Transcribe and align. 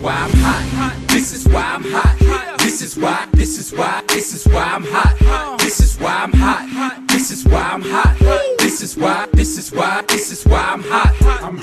why 0.00 0.12
I'm 0.14 0.30
hot. 0.30 0.94
This 1.08 1.32
is 1.32 1.48
why 1.48 1.62
I'm 1.62 1.84
hot. 1.84 2.58
This 2.58 2.82
is 2.82 2.96
why, 2.96 3.26
this 3.32 3.58
is 3.58 3.72
why, 3.72 4.02
this 4.08 4.34
is 4.34 4.44
why 4.46 4.62
I'm 4.62 4.84
hot. 4.84 5.58
This 5.58 5.80
is 5.80 5.98
why 5.98 6.14
I'm 6.24 6.32
hot. 6.32 7.08
This 7.08 7.30
is 7.30 7.44
why 7.44 7.62
I'm 7.72 7.82
hot. 7.82 8.16
This 8.58 8.82
is 8.82 8.96
why, 8.96 9.26
this 9.32 9.58
is 9.58 9.72
why, 9.72 10.02
this 10.08 10.30
is 10.30 10.44
why 10.44 10.60
I'm 10.60 10.82
hot. 10.82 11.14
I'm 11.42 11.58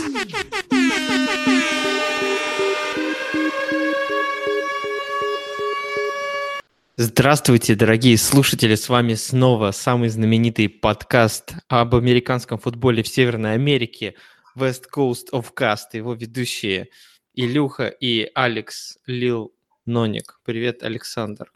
Здравствуйте, 6.98 7.76
дорогие 7.76 8.18
слушатели! 8.18 8.76
С 8.76 8.88
вами 8.90 9.16
снова 9.16 9.72
самый 9.72 10.10
знаменитый 10.10 10.70
подкаст 10.70 11.54
об 11.68 11.94
американском 11.96 12.58
футболе 12.58 13.04
в 13.04 13.08
Северной 13.08 13.54
Америке 13.54 14.16
West 14.58 14.86
Coast 14.94 15.32
of 15.34 15.48
Cast. 15.58 15.94
Его 15.94 16.14
ведущие 16.14 16.88
Илюха 17.36 17.88
и 17.88 18.32
Алекс 18.34 18.98
Лил 19.06 19.54
Ноник. 19.86 20.40
Привет, 20.46 20.84
Александр. 20.84 21.52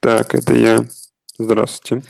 Так, 0.00 0.34
это 0.34 0.54
я. 0.54 0.84
Здравствуйте. 1.38 2.06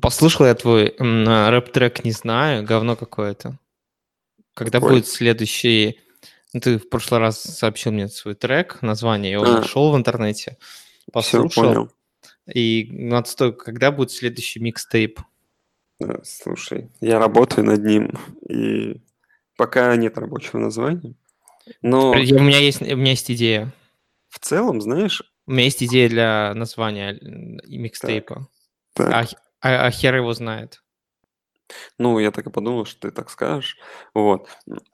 Послушал 0.00 0.46
я 0.46 0.54
твой 0.54 0.94
рэп-трек 0.98 2.04
«Не 2.04 2.12
знаю», 2.12 2.64
говно 2.64 2.94
какое-то. 2.94 3.58
Когда 4.54 4.80
Какой? 4.80 4.96
будет 4.96 5.08
следующий... 5.08 6.00
Ну, 6.52 6.60
ты 6.60 6.78
в 6.78 6.88
прошлый 6.88 7.20
раз 7.20 7.42
сообщил 7.42 7.92
мне 7.92 8.08
свой 8.08 8.34
трек, 8.34 8.80
название, 8.80 9.32
я 9.32 9.38
его 9.38 9.46
А. 9.46 9.60
нашел 9.60 9.92
в 9.92 9.96
интернете, 9.96 10.56
Все, 10.60 11.12
послушал. 11.12 11.64
понял. 11.64 11.92
И 12.52 12.88
ну, 12.90 13.16
отстой, 13.16 13.54
когда 13.54 13.90
будет 13.92 14.10
следующий 14.10 14.60
микстейп? 14.60 15.20
Да, 16.00 16.20
Слушай, 16.24 16.88
я 17.00 17.18
работаю 17.18 17.66
над 17.66 17.84
ним, 17.84 18.12
и 18.48 19.00
пока 19.58 19.94
нет 19.96 20.16
рабочего 20.16 20.58
названия. 20.58 21.14
Но 21.82 22.12
У 22.12 22.14
меня 22.14 22.58
есть, 22.58 22.80
у 22.80 22.96
меня 22.96 23.10
есть 23.10 23.30
идея. 23.30 23.74
в 24.30 24.38
целом, 24.38 24.80
знаешь, 24.80 25.22
У 25.46 25.52
меня 25.52 25.64
есть 25.64 25.82
идея 25.82 26.08
для 26.08 26.54
названия 26.54 27.12
и 27.14 27.76
микстейпа. 27.78 28.48
так, 28.94 29.12
А, 29.12 29.24
х- 29.24 29.36
а- 29.60 29.86
а 29.86 29.90
хер 29.90 30.14
его 30.16 30.32
знает. 30.32 30.82
ну, 31.98 32.18
я 32.18 32.30
так 32.30 32.46
и 32.46 32.50
подумал, 32.50 32.86
что 32.86 33.00
ты 33.08 33.10
так 33.10 33.28
скажешь. 33.30 33.76
Вот. 34.14 34.48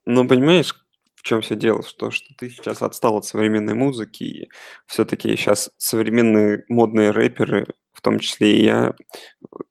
Но 0.05 0.27
понимаешь, 0.27 0.75
в 1.15 1.23
чем 1.23 1.41
все 1.43 1.55
дело? 1.55 1.83
Что, 1.85 2.11
что 2.11 2.35
ты 2.37 2.51
сейчас 2.51 2.83
отстал 2.83 3.17
от 3.19 3.25
современной 3.25 3.75
музыки, 3.75 4.25
и 4.25 4.49
все-таки 4.87 5.37
сейчас 5.37 5.71
современные 5.77 6.65
модные 6.69 7.11
рэперы, 7.13 7.67
в 7.93 8.01
том 8.01 8.19
числе 8.19 8.59
и 8.59 8.65
я, 8.65 8.95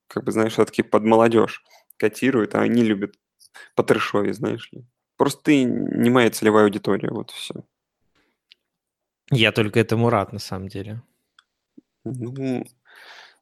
как 0.08 0.24
бы, 0.24 0.32
знаешь, 0.32 0.54
все-таки 0.54 0.84
под 0.84 1.04
молодежь 1.04 1.64
котируют, 1.98 2.56
а 2.56 2.62
они 2.62 2.84
любят 2.84 3.16
по 3.76 3.84
трэшове, 3.84 4.34
знаешь 4.34 4.72
ли. 4.72 4.86
Просто 5.18 5.44
ты 5.44 5.64
не 5.64 6.10
моя 6.10 6.30
целевая 6.32 6.66
аудитория, 6.66 7.10
вот 7.10 7.32
и 7.32 7.34
все. 7.36 7.54
Я 9.32 9.52
только 9.52 9.80
этому 9.80 10.10
рад, 10.10 10.34
на 10.34 10.40
самом 10.40 10.68
деле. 10.68 11.02
Ну, 12.04 12.66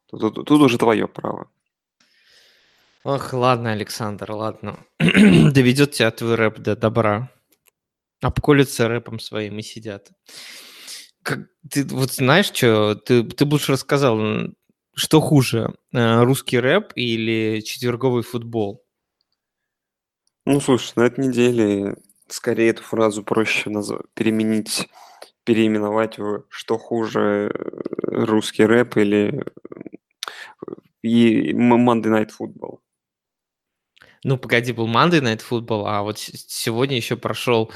тут, 0.08 0.20
тут- 0.20 0.46
тут 0.46 0.62
уже 0.62 0.78
твое 0.78 1.08
право. 1.08 1.50
Ох, 3.04 3.34
ладно, 3.34 3.72
Александр, 3.72 4.32
ладно. 4.32 4.86
Доведет 5.00 5.92
тебя 5.94 6.12
твой 6.12 6.36
рэп 6.36 6.60
до 6.60 6.76
добра. 6.76 7.32
Обколются 8.22 8.88
рэпом 8.88 9.20
своим 9.20 9.58
и 9.58 9.64
сидят. 9.64 10.12
Как, 11.24 11.40
ты 11.70 11.84
вот 11.86 12.12
знаешь, 12.12 12.52
что 12.54 12.94
ты, 12.96 13.24
ты 13.24 13.46
бы 13.46 13.54
лучше 13.54 13.72
рассказал, 13.72 14.20
что 14.94 15.20
хуже, 15.22 15.74
э, 15.94 16.24
русский 16.24 16.60
рэп 16.60 16.92
или 16.96 17.62
четверговый 17.62 18.22
футбол? 18.22 18.84
Ну, 20.46 20.60
слушай, 20.60 20.94
на 20.96 21.04
этой 21.04 21.28
неделе 21.28 21.96
скорее 22.28 22.70
эту 22.72 22.84
фразу 22.84 23.24
проще 23.24 23.70
назв- 23.70 24.06
переменить, 24.14 24.90
переименовать 25.44 26.18
в 26.18 26.46
«что 26.50 26.78
хуже, 26.78 27.52
э, 27.54 27.82
русский 28.26 28.66
рэп» 28.66 28.98
или 28.98 29.44
э, 30.68 30.72
и 31.04 31.52
м- 31.52 31.88
Monday 31.90 32.08
Night 32.10 32.30
Football. 32.40 32.80
Ну, 34.24 34.38
погоди, 34.38 34.72
был 34.72 34.88
Monday 34.88 35.22
Night 35.22 35.42
Football, 35.48 35.84
а 35.88 36.02
вот 36.04 36.20
с- 36.20 36.46
сегодня 36.48 36.96
еще 36.96 37.18
прошел 37.18 37.72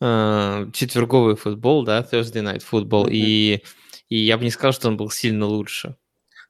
э, 0.00 0.66
четверговый 0.72 1.34
футбол, 1.36 1.84
да, 1.84 2.02
Thursday 2.02 2.42
Night 2.42 2.62
Football, 2.68 3.04
Мгм. 3.06 3.10
и, 3.12 3.62
и 4.08 4.16
я 4.16 4.38
бы 4.38 4.44
не 4.44 4.50
сказал, 4.50 4.72
что 4.72 4.88
он 4.88 4.96
был 4.96 5.10
сильно 5.10 5.46
лучше. 5.46 5.96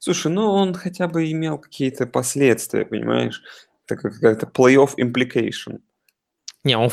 Слушай, 0.00 0.30
ну 0.30 0.50
он 0.50 0.74
хотя 0.74 1.08
бы 1.08 1.30
имел 1.32 1.58
какие-то 1.58 2.06
последствия, 2.06 2.84
понимаешь? 2.84 3.42
Это 3.88 4.00
как 4.00 4.14
какая-то 4.14 4.46
play-off 4.46 4.96
implication. 4.98 5.80
Не, 6.64 6.76
он, 6.76 6.90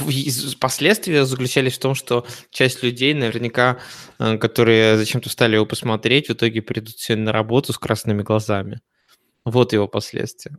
последствия 0.59 1.25
заключались 1.25 1.73
в 1.73 1.79
том, 1.79 1.95
что 1.95 2.25
часть 2.51 2.83
людей 2.83 3.13
наверняка, 3.13 3.79
э, 4.19 4.38
которые 4.38 4.97
зачем-то 4.97 5.29
стали 5.29 5.55
его 5.55 5.66
посмотреть, 5.66 6.29
в 6.29 6.34
итоге 6.34 6.61
придут 6.61 6.97
сегодня 6.97 7.25
на 7.25 7.31
работу 7.34 7.73
с 7.73 7.78
красными 7.78 8.22
глазами. 8.22 8.79
Вот 9.44 9.73
его 9.73 9.88
последствия. 9.88 10.57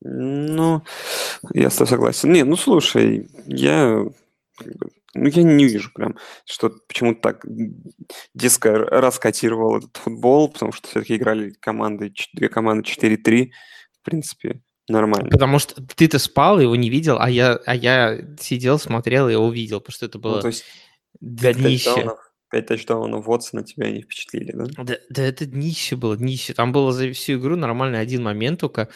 Ну, 0.00 0.82
я 1.52 1.70
с 1.70 1.76
тобой 1.76 1.88
согласен. 1.88 2.32
Не, 2.32 2.44
ну 2.44 2.56
слушай, 2.56 3.28
я, 3.46 4.04
ну, 5.14 5.28
я 5.28 5.42
не 5.42 5.64
вижу 5.64 5.90
прям, 5.94 6.16
что 6.44 6.70
почему-то 6.88 7.20
так 7.20 7.44
диско 8.34 8.68
р- 8.70 8.88
раскотировал 8.90 9.78
этот 9.78 9.96
футбол, 9.96 10.48
потому 10.50 10.72
что 10.72 10.88
все-таки 10.88 11.16
играли 11.16 11.50
команды, 11.60 12.12
две 12.32 12.48
команды 12.48 12.88
4-3, 12.88 13.50
в 14.04 14.10
принципе, 14.10 14.60
нормально. 14.86 15.30
Потому 15.30 15.58
что 15.58 15.82
ты-то 15.82 16.18
спал, 16.18 16.60
его 16.60 16.76
не 16.76 16.90
видел, 16.90 17.16
а 17.18 17.30
я, 17.30 17.58
а 17.64 17.74
я 17.74 18.20
сидел, 18.38 18.78
смотрел 18.78 19.30
и 19.30 19.32
его 19.32 19.50
видел, 19.50 19.80
потому 19.80 19.94
что 19.94 20.04
это 20.04 20.18
Ну, 20.18 20.22
было 20.22 20.42
то 20.42 20.48
есть 20.48 20.64
днище. 21.20 22.12
пять 22.50 22.66
тачдаунов 22.66 23.24
Вотсона 23.24 23.64
тебя 23.64 23.90
не 23.90 24.02
впечатлили, 24.02 24.52
да? 24.52 24.66
Да, 24.84 24.96
да 25.08 25.22
это 25.22 25.46
днище 25.46 25.96
было, 25.96 26.18
днище. 26.18 26.52
Там 26.52 26.72
было 26.72 26.92
за 26.92 27.10
всю 27.14 27.38
игру 27.38 27.56
нормальный 27.56 27.98
один 27.98 28.22
момент 28.22 28.60
только, 28.60 28.90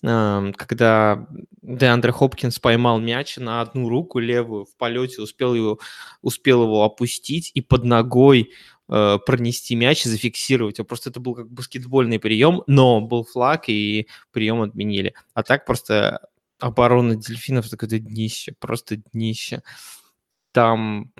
когда 0.00 1.26
Деандре 1.60 2.12
Хопкинс 2.12 2.58
поймал 2.58 2.98
мяч 2.98 3.36
на 3.36 3.60
одну 3.60 3.90
руку 3.90 4.18
левую 4.18 4.64
в 4.64 4.74
полете, 4.78 5.20
успел 5.20 5.54
его, 5.54 5.80
успел 6.22 6.62
его 6.62 6.82
опустить 6.82 7.50
и 7.52 7.60
под 7.60 7.84
ногой 7.84 8.52
э, 8.88 9.18
пронести 9.24 9.74
мяч 9.74 10.06
и 10.06 10.08
зафиксировать. 10.08 10.78
его. 10.78 10.86
Просто 10.86 11.10
это 11.10 11.20
был 11.20 11.34
как 11.34 11.50
баскетбольный 11.50 12.18
прием, 12.18 12.62
но 12.66 13.00
был 13.00 13.24
флаг 13.24 13.68
и 13.68 14.08
прием 14.32 14.62
отменили. 14.62 15.14
А 15.34 15.42
так 15.42 15.66
просто 15.66 16.28
оборона 16.58 17.16
дельфинов 17.16 17.68
такое 17.68 17.88
днище, 17.98 18.54
просто 18.58 18.96
днище. 19.12 19.62
Там 20.52 21.12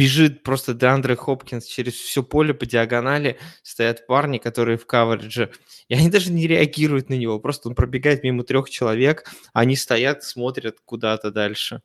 бежит 0.00 0.42
просто 0.42 0.72
Деандре 0.72 1.14
Хопкинс 1.14 1.66
через 1.66 1.92
все 1.92 2.22
поле 2.22 2.54
по 2.54 2.64
диагонали, 2.64 3.38
стоят 3.62 4.06
парни, 4.06 4.38
которые 4.38 4.78
в 4.78 4.86
каверидже, 4.86 5.52
и 5.88 5.94
они 5.94 6.08
даже 6.08 6.32
не 6.32 6.46
реагируют 6.46 7.10
на 7.10 7.14
него, 7.14 7.38
просто 7.38 7.68
он 7.68 7.74
пробегает 7.74 8.24
мимо 8.24 8.42
трех 8.42 8.70
человек, 8.70 9.30
они 9.52 9.76
стоят, 9.76 10.24
смотрят 10.24 10.78
куда-то 10.86 11.30
дальше. 11.30 11.82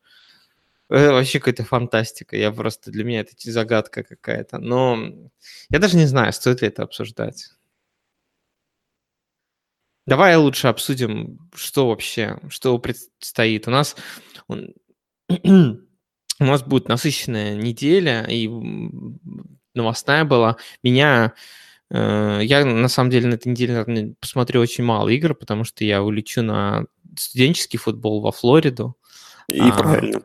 Это 0.90 1.14
вообще 1.14 1.40
какая-то 1.40 1.64
фантастика, 1.64 2.38
я 2.38 2.52
просто, 2.52 2.92
для 2.92 3.04
меня 3.04 3.22
это 3.22 3.34
загадка 3.52 4.04
какая-то, 4.04 4.60
но 4.60 4.98
я 5.70 5.80
даже 5.80 5.98
не 5.98 6.06
знаю, 6.06 6.32
стоит 6.32 6.62
ли 6.62 6.68
это 6.68 6.84
обсуждать. 6.84 7.50
Давай 10.06 10.36
лучше 10.36 10.68
обсудим, 10.68 11.40
что 11.56 11.88
вообще, 11.88 12.38
что 12.50 12.78
предстоит. 12.78 13.68
У 13.68 13.72
нас 13.72 13.96
у 14.48 16.44
нас 16.44 16.64
будет 16.64 16.88
насыщенная 16.88 17.56
неделя, 17.56 18.24
и 18.30 18.48
новостная 19.74 20.24
была. 20.24 20.58
Меня, 20.84 21.34
э, 21.90 22.40
я 22.44 22.64
на 22.64 22.88
самом 22.88 23.10
деле 23.10 23.28
на 23.30 23.34
этой 23.34 23.48
неделе 23.48 24.16
посмотрю 24.20 24.62
очень 24.62 24.84
мало 24.84 25.10
игр, 25.10 25.34
потому 25.34 25.64
что 25.64 25.84
я 25.84 26.04
улечу 26.04 26.44
на 26.44 26.86
студенческий 27.18 27.80
футбол 27.80 28.22
во 28.22 28.32
Флориду. 28.32 28.96
И 29.48 29.60
А, 29.60 29.72
правильно. 29.72 30.22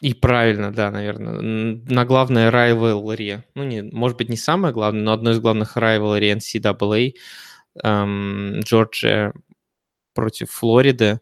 И 0.00 0.14
правильно, 0.14 0.72
да, 0.72 0.90
наверное, 0.90 1.40
на 1.88 2.04
главное 2.06 2.50
rivalry. 2.50 3.42
Ну, 3.54 3.64
не, 3.64 3.82
может 3.82 4.16
быть, 4.16 4.30
не 4.30 4.36
самое 4.36 4.72
главное, 4.72 5.02
но 5.02 5.12
одно 5.12 5.32
из 5.32 5.40
главных 5.40 5.76
rivalry 5.76 6.32
NCAA. 6.32 7.14
эм, 7.84 8.60
Джорджия 8.60 9.32
против 10.14 10.50
Флориды. 10.52 11.20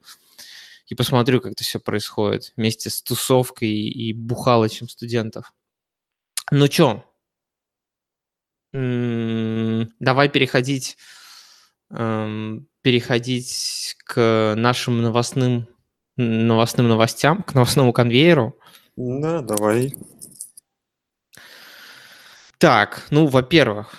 И 0.88 0.94
посмотрю, 0.94 1.40
как 1.40 1.52
это 1.52 1.64
все 1.64 1.80
происходит 1.80 2.52
вместе 2.56 2.90
с 2.90 3.02
тусовкой 3.02 3.70
и 3.70 4.12
бухалочем 4.14 4.88
студентов. 4.88 5.52
Ну 6.50 6.68
чё, 6.68 7.04
давай 8.72 10.28
переходить, 10.28 10.96
эм, 11.90 12.68
переходить 12.82 13.96
к 14.04 14.54
нашим 14.56 15.02
новостным, 15.02 15.68
новостным 16.16 16.88
новостям, 16.88 17.42
к 17.42 17.54
новостному 17.54 17.92
конвейеру. 17.92 18.58
Да, 19.00 19.42
давай. 19.42 19.94
Так, 22.58 23.06
ну, 23.10 23.28
во-первых, 23.28 23.94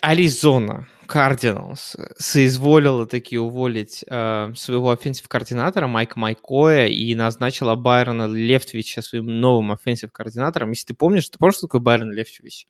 Аризона 0.00 0.88
Cardinals 1.06 1.94
соизволила 2.16 3.06
таки 3.06 3.36
уволить 3.36 4.02
э, 4.08 4.52
своего 4.56 4.90
offensive 4.90 5.28
координатора 5.28 5.86
Майка 5.86 6.18
Маккоя 6.18 6.86
и 6.86 7.14
назначила 7.14 7.74
Байрона 7.74 8.26
Лефтвича 8.26 9.02
своим 9.02 9.26
новым 9.26 9.72
offensive 9.72 10.10
координатором. 10.10 10.70
Если 10.70 10.86
ты 10.86 10.94
помнишь, 10.94 11.28
ты 11.28 11.36
помнишь, 11.36 11.56
что 11.56 11.66
такое 11.66 11.82
Байрон 11.82 12.12
Лефтвич? 12.12 12.66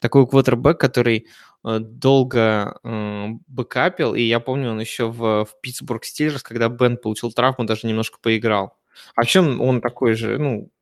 Такой 0.00 0.26
квотербек, 0.26 0.80
который 0.80 1.28
э, 1.64 1.78
долго 1.78 2.80
э, 2.82 3.26
бэкапил, 3.46 4.16
и 4.16 4.22
я 4.22 4.40
помню, 4.40 4.72
он 4.72 4.80
еще 4.80 5.08
в, 5.08 5.44
в 5.44 5.60
Питтсбург 5.60 6.04
Стиллерс, 6.04 6.42
когда 6.42 6.68
Бен 6.68 6.96
получил 6.96 7.30
травму, 7.30 7.64
даже 7.64 7.86
немножко 7.86 8.18
поиграл. 8.20 8.76
А 9.14 9.24
чем 9.24 9.60
он 9.60 9.80
такой 9.80 10.14
же, 10.14 10.38
ну, 10.38 10.72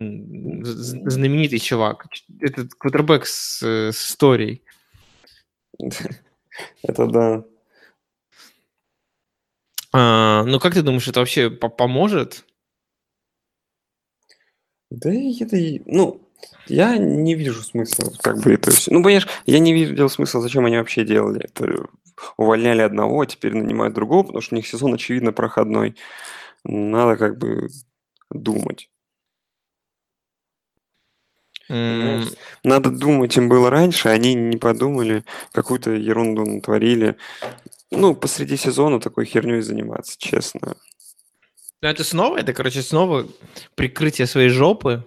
знаменитый 0.00 1.58
чувак. 1.58 2.06
Этот 2.40 2.74
квотербек 2.74 3.26
с, 3.26 3.62
с 3.62 4.10
историей. 4.10 4.62
Это 6.82 7.06
да. 7.06 7.44
А, 9.92 10.44
ну, 10.44 10.58
как 10.60 10.74
ты 10.74 10.82
думаешь, 10.82 11.08
это 11.08 11.20
вообще 11.20 11.50
поможет? 11.50 12.44
Да 14.90 15.10
это, 15.12 15.56
ну, 15.86 16.28
я 16.66 16.96
не 16.96 17.34
вижу 17.34 17.62
смысла, 17.62 18.10
как 18.20 18.40
бы 18.40 18.52
это 18.52 18.70
все. 18.70 18.92
Ну, 18.92 19.02
понимаешь, 19.02 19.28
я 19.46 19.58
не 19.58 19.72
видел 19.72 20.08
смысла, 20.08 20.40
зачем 20.40 20.66
они 20.66 20.76
вообще 20.76 21.04
делали 21.04 21.44
это. 21.44 21.88
Увольняли 22.36 22.82
одного, 22.82 23.20
а 23.20 23.26
теперь 23.26 23.54
нанимают 23.54 23.94
другого, 23.94 24.24
потому 24.24 24.40
что 24.40 24.54
у 24.54 24.56
них 24.56 24.66
сезон, 24.66 24.94
очевидно, 24.94 25.32
проходной. 25.32 25.96
Надо 26.64 27.16
как 27.16 27.38
бы 27.38 27.68
думать. 28.30 28.90
Надо 31.68 32.90
думать, 32.90 33.36
им 33.36 33.48
было 33.48 33.70
раньше, 33.70 34.08
они 34.08 34.34
не 34.34 34.56
подумали, 34.56 35.24
какую-то 35.52 35.92
ерунду 35.92 36.44
натворили. 36.44 37.16
Ну, 37.90 38.14
посреди 38.14 38.56
сезона 38.56 39.00
такой 39.00 39.24
херней 39.24 39.60
заниматься, 39.60 40.16
честно. 40.18 40.76
Ну, 41.80 41.88
это 41.88 42.04
снова, 42.04 42.38
это, 42.38 42.52
короче, 42.52 42.82
снова 42.82 43.26
прикрытие 43.74 44.26
своей 44.26 44.48
жопы. 44.48 45.04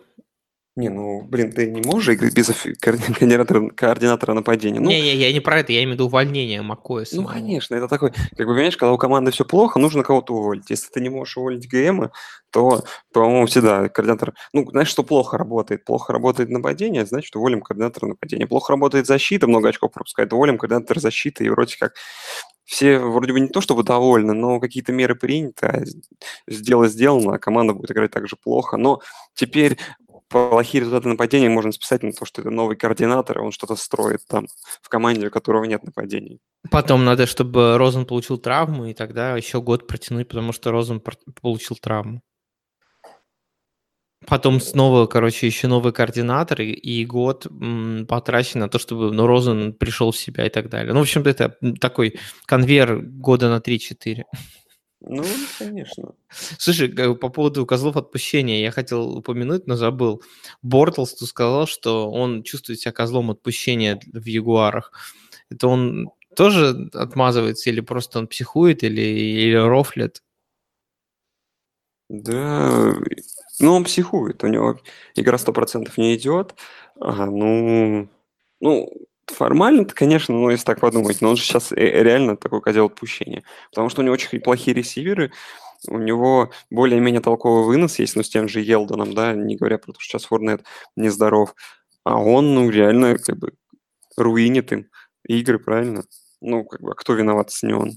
Не, 0.78 0.88
ну, 0.88 1.22
блин, 1.24 1.52
ты 1.52 1.70
не 1.70 1.82
можешь 1.82 2.16
играть 2.16 2.34
без 2.34 2.50
координатора, 2.80 3.70
координатора 3.72 4.34
нападения. 4.34 4.80
Ну, 4.80 4.90
Не, 4.90 5.02
не, 5.02 5.16
я 5.16 5.34
не 5.34 5.42
про 5.42 5.60
это, 5.60 5.74
я 5.74 5.80
имею 5.80 5.92
в 5.92 5.94
виду 5.96 6.06
увольнение 6.06 6.62
Макоя. 6.62 7.06
Ну, 7.12 7.26
конечно, 7.26 7.76
это 7.76 7.90
такой, 7.90 8.12
как 8.12 8.48
бы, 8.48 8.54
понимаешь, 8.54 8.78
когда 8.78 8.94
у 8.94 8.98
команды 8.98 9.32
все 9.32 9.44
плохо, 9.44 9.80
нужно 9.80 10.04
кого-то 10.04 10.34
уволить. 10.34 10.70
Если 10.70 10.90
ты 10.90 11.02
не 11.02 11.10
можешь 11.10 11.36
уволить 11.36 11.68
ГМа, 11.68 12.12
то, 12.52 12.86
по-моему, 13.12 13.48
всегда 13.48 13.90
координатор... 13.90 14.34
Ну, 14.54 14.66
знаешь, 14.72 14.88
что 14.88 15.04
плохо 15.04 15.38
работает? 15.38 15.84
Плохо 15.84 16.14
работает 16.14 16.50
нападение, 16.50 17.06
значит, 17.06 17.36
уволим 17.36 17.62
координатора 17.62 18.08
нападения. 18.08 18.48
Плохо 18.48 18.72
работает 18.72 19.08
защита, 19.08 19.48
много 19.48 19.68
очков 19.68 19.92
пропускает, 19.92 20.32
уволим 20.32 20.58
координатора 20.58 21.02
защиты, 21.02 21.44
и 21.44 21.50
вроде 21.50 21.76
как 21.78 21.96
все 22.64 23.00
вроде 23.00 23.34
бы 23.34 23.42
не 23.42 23.50
то 23.50 23.60
чтобы 23.60 23.84
довольны, 23.84 24.32
но 24.32 24.62
какие-то 24.62 24.94
меры 24.94 25.16
приняты, 25.16 25.66
а 25.68 25.84
сделано 26.48 26.88
сделано, 26.88 27.36
а 27.36 27.40
команда 27.40 27.74
будет 27.74 27.92
играть 27.92 28.12
так 28.12 28.30
же 28.30 28.38
плохо. 28.42 28.78
Но 28.78 29.02
теперь 29.34 29.78
плохие 30.32 30.82
результаты 30.82 31.10
нападения 31.10 31.50
можно 31.50 31.72
списать 31.72 32.04
на 32.04 32.14
то, 32.14 32.26
что 32.26 32.42
это 32.42 32.50
новый 32.50 32.76
координатор, 32.76 33.38
и 33.38 33.42
он 33.42 33.52
что-то 33.52 33.76
строит 33.76 34.22
там 34.28 34.48
в 34.82 34.90
команде, 34.90 35.28
у 35.28 35.32
которого 35.32 35.66
нет 35.66 35.84
нападений. 35.84 36.40
Потом 36.72 37.04
надо, 37.06 37.28
чтобы 37.28 37.78
Розен 37.78 38.06
получил 38.06 38.38
травму, 38.38 38.86
и 38.86 38.94
тогда 38.94 39.36
еще 39.36 39.62
год 39.62 39.88
протянуть, 39.88 40.30
потому 40.30 40.54
что 40.54 40.72
Розен 40.72 41.02
получил 41.42 41.76
травму. 41.76 42.22
Потом 44.28 44.62
снова, 44.62 45.08
короче, 45.08 45.48
еще 45.48 45.68
новый 45.68 45.94
координатор, 45.94 46.62
и, 46.62 46.72
и 46.72 47.06
год 47.06 47.48
м, 47.48 48.06
потрачен 48.08 48.60
на 48.60 48.70
то, 48.70 48.78
чтобы 48.78 49.12
ну, 49.12 49.26
Розен 49.26 49.74
пришел 49.74 50.12
в 50.12 50.18
себя 50.18 50.46
и 50.46 50.50
так 50.50 50.70
далее. 50.70 50.94
Ну, 50.94 51.00
в 51.00 51.04
общем-то, 51.04 51.30
это 51.30 51.58
такой 51.80 52.20
конвейер 52.46 53.02
года 53.02 53.50
на 53.50 53.60
3-4. 53.60 54.24
Ну, 55.02 55.24
конечно. 55.58 56.14
Слушай, 56.30 56.90
по 57.16 57.30
поводу 57.30 57.66
козлов 57.66 57.98
отпущения 57.98 58.62
я 58.62 58.72
хотел 58.72 59.18
упомянуть, 59.18 59.66
но 59.68 59.76
забыл. 59.76 60.22
Бортлс 60.62 61.16
тут 61.16 61.28
сказал, 61.30 61.66
что 61.66 62.12
он 62.12 62.44
чувствует 62.44 62.80
себя 62.80 62.92
козлом 62.92 63.32
отпущения 63.32 64.00
в 64.14 64.26
Ягуарах. 64.26 64.92
Это 65.50 65.68
он 65.68 66.12
тоже 66.36 66.90
отмазывается 66.94 67.70
или 67.70 67.82
просто 67.82 68.20
он 68.20 68.28
психует, 68.28 68.84
или, 68.84 69.02
или 69.02 69.56
рофлит? 69.56 70.22
Да, 72.10 72.94
ну 73.60 73.74
он 73.74 73.86
психует, 73.86 74.44
у 74.44 74.48
него 74.48 74.80
игра 75.16 75.38
сто 75.38 75.54
процентов 75.54 75.98
не 75.98 76.16
идет. 76.16 76.56
Ага, 77.00 77.26
ну, 77.28 78.10
ну, 78.60 78.90
Формально-то, 79.36 79.94
конечно, 79.94 80.36
ну, 80.36 80.50
если 80.50 80.66
так 80.66 80.80
подумать, 80.80 81.22
но 81.22 81.30
он 81.30 81.38
же 81.38 81.44
сейчас 81.44 81.72
реально 81.72 82.38
такой 82.38 82.62
козел 82.62 82.86
отпущения. 82.86 83.44
Потому 83.70 83.90
что 83.90 84.02
у 84.02 84.04
него 84.04 84.14
очень 84.14 84.40
плохие 84.40 84.74
ресиверы, 84.74 85.32
у 85.88 85.98
него 85.98 86.52
более-менее 86.70 87.22
толковый 87.22 87.66
вынос 87.66 88.00
есть, 88.00 88.16
ну, 88.16 88.24
с 88.24 88.30
тем 88.30 88.48
же 88.48 88.62
Елдоном, 88.62 89.14
да, 89.14 89.34
не 89.34 89.56
говоря 89.56 89.78
про 89.78 89.94
то, 89.94 90.00
что 90.00 90.12
сейчас 90.12 90.26
Форнет 90.26 90.64
нездоров. 90.96 91.56
А 92.04 92.18
он, 92.18 92.54
ну, 92.54 92.70
реально, 92.70 93.18
как 93.18 93.38
бы, 93.38 93.54
руинит 94.18 94.72
им 94.72 94.90
игры, 95.28 95.60
правильно? 95.60 96.04
Ну, 96.40 96.66
как 96.66 96.82
бы, 96.82 96.92
а 96.92 96.96
кто 96.96 97.14
виноват, 97.14 97.52
с 97.52 97.64
не 97.64 97.74
он? 97.74 97.94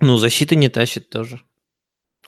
Ну, 0.00 0.16
защита 0.16 0.56
не 0.56 0.68
тащит 0.68 1.08
тоже. 1.08 1.40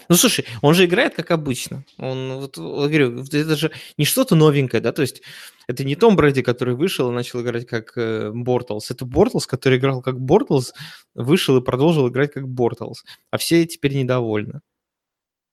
Ну, 0.08 0.16
слушай, 0.16 0.46
он 0.62 0.74
же 0.74 0.86
играет 0.86 1.14
как 1.14 1.30
обычно. 1.30 1.84
Он, 1.98 2.38
вот, 2.40 2.56
вот 2.56 2.88
говорю, 2.88 3.20
это 3.20 3.56
же 3.56 3.70
не 3.98 4.04
что-то 4.04 4.34
новенькое, 4.34 4.82
да, 4.82 4.92
то 4.92 5.02
есть 5.02 5.22
это 5.66 5.84
не 5.84 5.96
Том 5.96 6.16
Брэди, 6.16 6.42
который 6.42 6.74
вышел 6.74 7.10
и 7.10 7.14
начал 7.14 7.42
играть 7.42 7.66
как 7.66 7.92
э, 7.96 8.30
Бортлс. 8.32 8.90
Это 8.90 9.04
Бортлс, 9.04 9.46
который 9.46 9.76
играл 9.78 10.00
как 10.00 10.18
Бортлс, 10.18 10.72
вышел 11.14 11.58
и 11.58 11.64
продолжил 11.64 12.08
играть 12.08 12.32
как 12.32 12.48
Бортлс. 12.48 13.04
А 13.30 13.36
все 13.36 13.66
теперь 13.66 13.94
недовольны. 13.94 14.60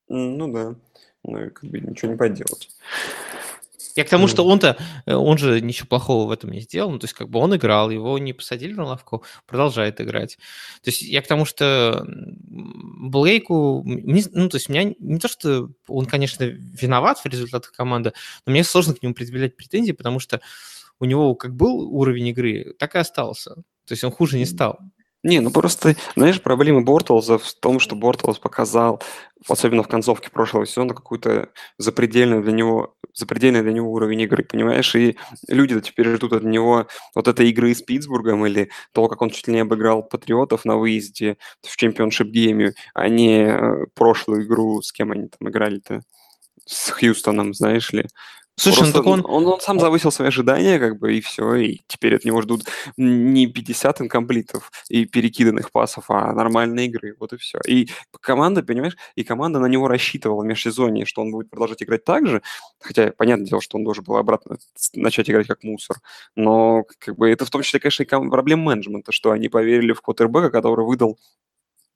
Ну 0.08 0.52
да, 0.54 0.76
ну 1.24 1.52
как 1.52 1.70
бы 1.70 1.82
ничего 1.82 2.12
не 2.12 2.18
поделать. 2.18 2.70
Я 3.96 4.04
к 4.04 4.10
тому, 4.10 4.28
что 4.28 4.46
он-то, 4.46 4.78
э, 5.06 5.14
он 5.14 5.38
же 5.38 5.62
ничего 5.62 5.88
плохого 5.88 6.28
в 6.28 6.32
этом 6.32 6.52
не 6.52 6.60
сделал. 6.60 6.92
Ну, 6.92 7.00
то 7.00 7.06
есть, 7.06 7.14
как 7.14 7.30
бы 7.30 7.40
он 7.40 7.56
играл, 7.56 7.90
его 7.90 8.18
не 8.20 8.34
посадили 8.34 8.74
на 8.74 8.84
лавку, 8.86 9.24
продолжает 9.48 10.02
играть. 10.02 10.38
То 10.84 10.90
есть, 10.90 11.02
я 11.02 11.22
к 11.22 11.28
тому, 11.28 11.46
что 11.46 12.06
Блейку, 12.08 13.84
ну, 13.86 14.50
то 14.50 14.58
есть, 14.58 14.70
у 14.70 14.74
меня 14.74 14.94
не 15.00 15.20
то, 15.20 15.30
что 15.30 15.70
он, 15.88 16.06
конечно, 16.06 16.44
виноват 16.44 17.20
в 17.20 17.26
результатах 17.26 17.72
команды, 17.72 18.12
но 18.46 18.52
мне 18.52 18.66
сложно 18.66 18.94
к 18.94 19.02
нему 19.02 19.14
предъявлять 19.14 19.56
претензии, 19.56 19.94
потому 19.94 20.20
что 20.20 20.42
у 21.00 21.06
него 21.06 21.34
как 21.36 21.56
был 21.56 21.94
уровень 21.94 22.28
игры, 22.28 22.76
так 22.78 22.96
и 22.96 23.00
остался. 23.00 23.56
То 23.56 23.92
есть, 23.92 24.04
он 24.04 24.12
хуже 24.12 24.38
не 24.38 24.46
стал. 24.46 24.80
Не, 25.24 25.40
ну 25.40 25.50
просто, 25.50 25.96
знаешь, 26.16 26.40
проблема 26.40 26.84
Бортлза 26.84 27.40
в 27.40 27.54
том, 27.56 27.80
что 27.80 27.96
Бортлз 27.96 28.38
показал, 28.38 29.02
особенно 29.48 29.84
в 29.84 29.88
концовке 29.88 30.30
прошлого 30.30 30.66
сезона, 30.66 30.94
какую-то 30.94 31.50
запредельную 31.78 32.44
для 32.44 32.52
него, 32.52 32.96
запредельный 33.14 33.62
для 33.62 33.74
него 33.74 33.92
уровень 33.92 34.22
игры, 34.22 34.44
понимаешь? 34.44 34.96
И 34.96 35.18
люди 35.48 35.80
теперь 35.82 36.16
ждут 36.16 36.34
от 36.34 36.44
него 36.44 36.88
вот 37.14 37.28
этой 37.28 37.50
игры 37.50 37.74
с 37.74 37.82
Питтсбургом 37.82 38.46
или 38.46 38.70
того, 38.92 39.08
как 39.08 39.22
он 39.22 39.30
чуть 39.30 39.48
ли 39.48 39.54
не 39.54 39.60
обыграл 39.62 40.04
Патриотов 40.04 40.66
на 40.66 40.78
выезде 40.78 41.38
в 41.62 41.76
чемпионшип 41.76 42.28
гейме, 42.28 42.74
а 42.94 43.10
не 43.10 43.44
э, 43.44 43.86
прошлую 43.94 44.46
игру, 44.46 44.82
с 44.82 44.92
кем 44.92 45.12
они 45.12 45.28
там 45.28 45.50
играли-то, 45.50 46.02
с 46.66 46.90
Хьюстоном, 46.92 47.54
знаешь 47.54 47.92
ли. 47.92 48.08
Слушай, 48.58 48.86
ну 48.86 48.92
Просто 48.92 48.98
ну 48.98 49.04
так 49.20 49.28
он... 49.28 49.46
он... 49.46 49.54
Он 49.54 49.60
сам 49.60 49.80
завысил 49.80 50.12
свои 50.12 50.30
ожидания, 50.30 50.80
как 50.80 50.98
бы, 50.98 51.16
и 51.16 51.22
все, 51.22 51.56
и 51.56 51.82
теперь 51.88 52.16
от 52.16 52.24
него 52.24 52.42
ждут 52.42 52.64
не 52.96 53.48
50 53.48 54.02
инкомплитов 54.02 54.72
и 54.90 55.06
перекиданных 55.06 55.72
пасов, 55.72 56.06
а 56.10 56.32
нормальные 56.32 56.88
игры, 56.88 57.16
вот 57.20 57.34
и 57.34 57.38
все. 57.38 57.60
И 57.68 57.90
команда, 58.22 58.64
понимаешь, 58.64 58.96
и 59.16 59.24
команда 59.24 59.60
на 59.60 59.66
него 59.66 59.88
рассчитывала 59.88 60.42
в 60.42 60.46
межсезонье, 60.46 61.06
что 61.06 61.22
он 61.22 61.32
будет 61.32 61.50
продолжать 61.50 61.84
играть 61.84 62.06
так 62.06 62.28
же, 62.28 62.42
хотя, 62.80 63.12
понятное 63.12 63.48
дело, 63.48 63.62
что 63.62 63.78
он 63.78 63.84
должен 63.84 64.04
был 64.06 64.16
обратно 64.16 64.58
начать 64.94 65.30
играть 65.30 65.48
как 65.48 65.64
мусор, 65.64 65.98
но, 66.36 66.86
как 67.00 67.18
бы, 67.18 67.30
это 67.30 67.46
в 67.46 67.50
том 67.50 67.62
числе, 67.62 67.82
конечно, 67.82 68.04
и 68.04 68.06
проблема 68.06 68.64
менеджмента, 68.64 69.12
что 69.12 69.32
они 69.32 69.50
поверили 69.50 69.92
в 69.92 70.02
Коттербека, 70.02 70.50
который 70.50 70.86
выдал, 70.86 71.20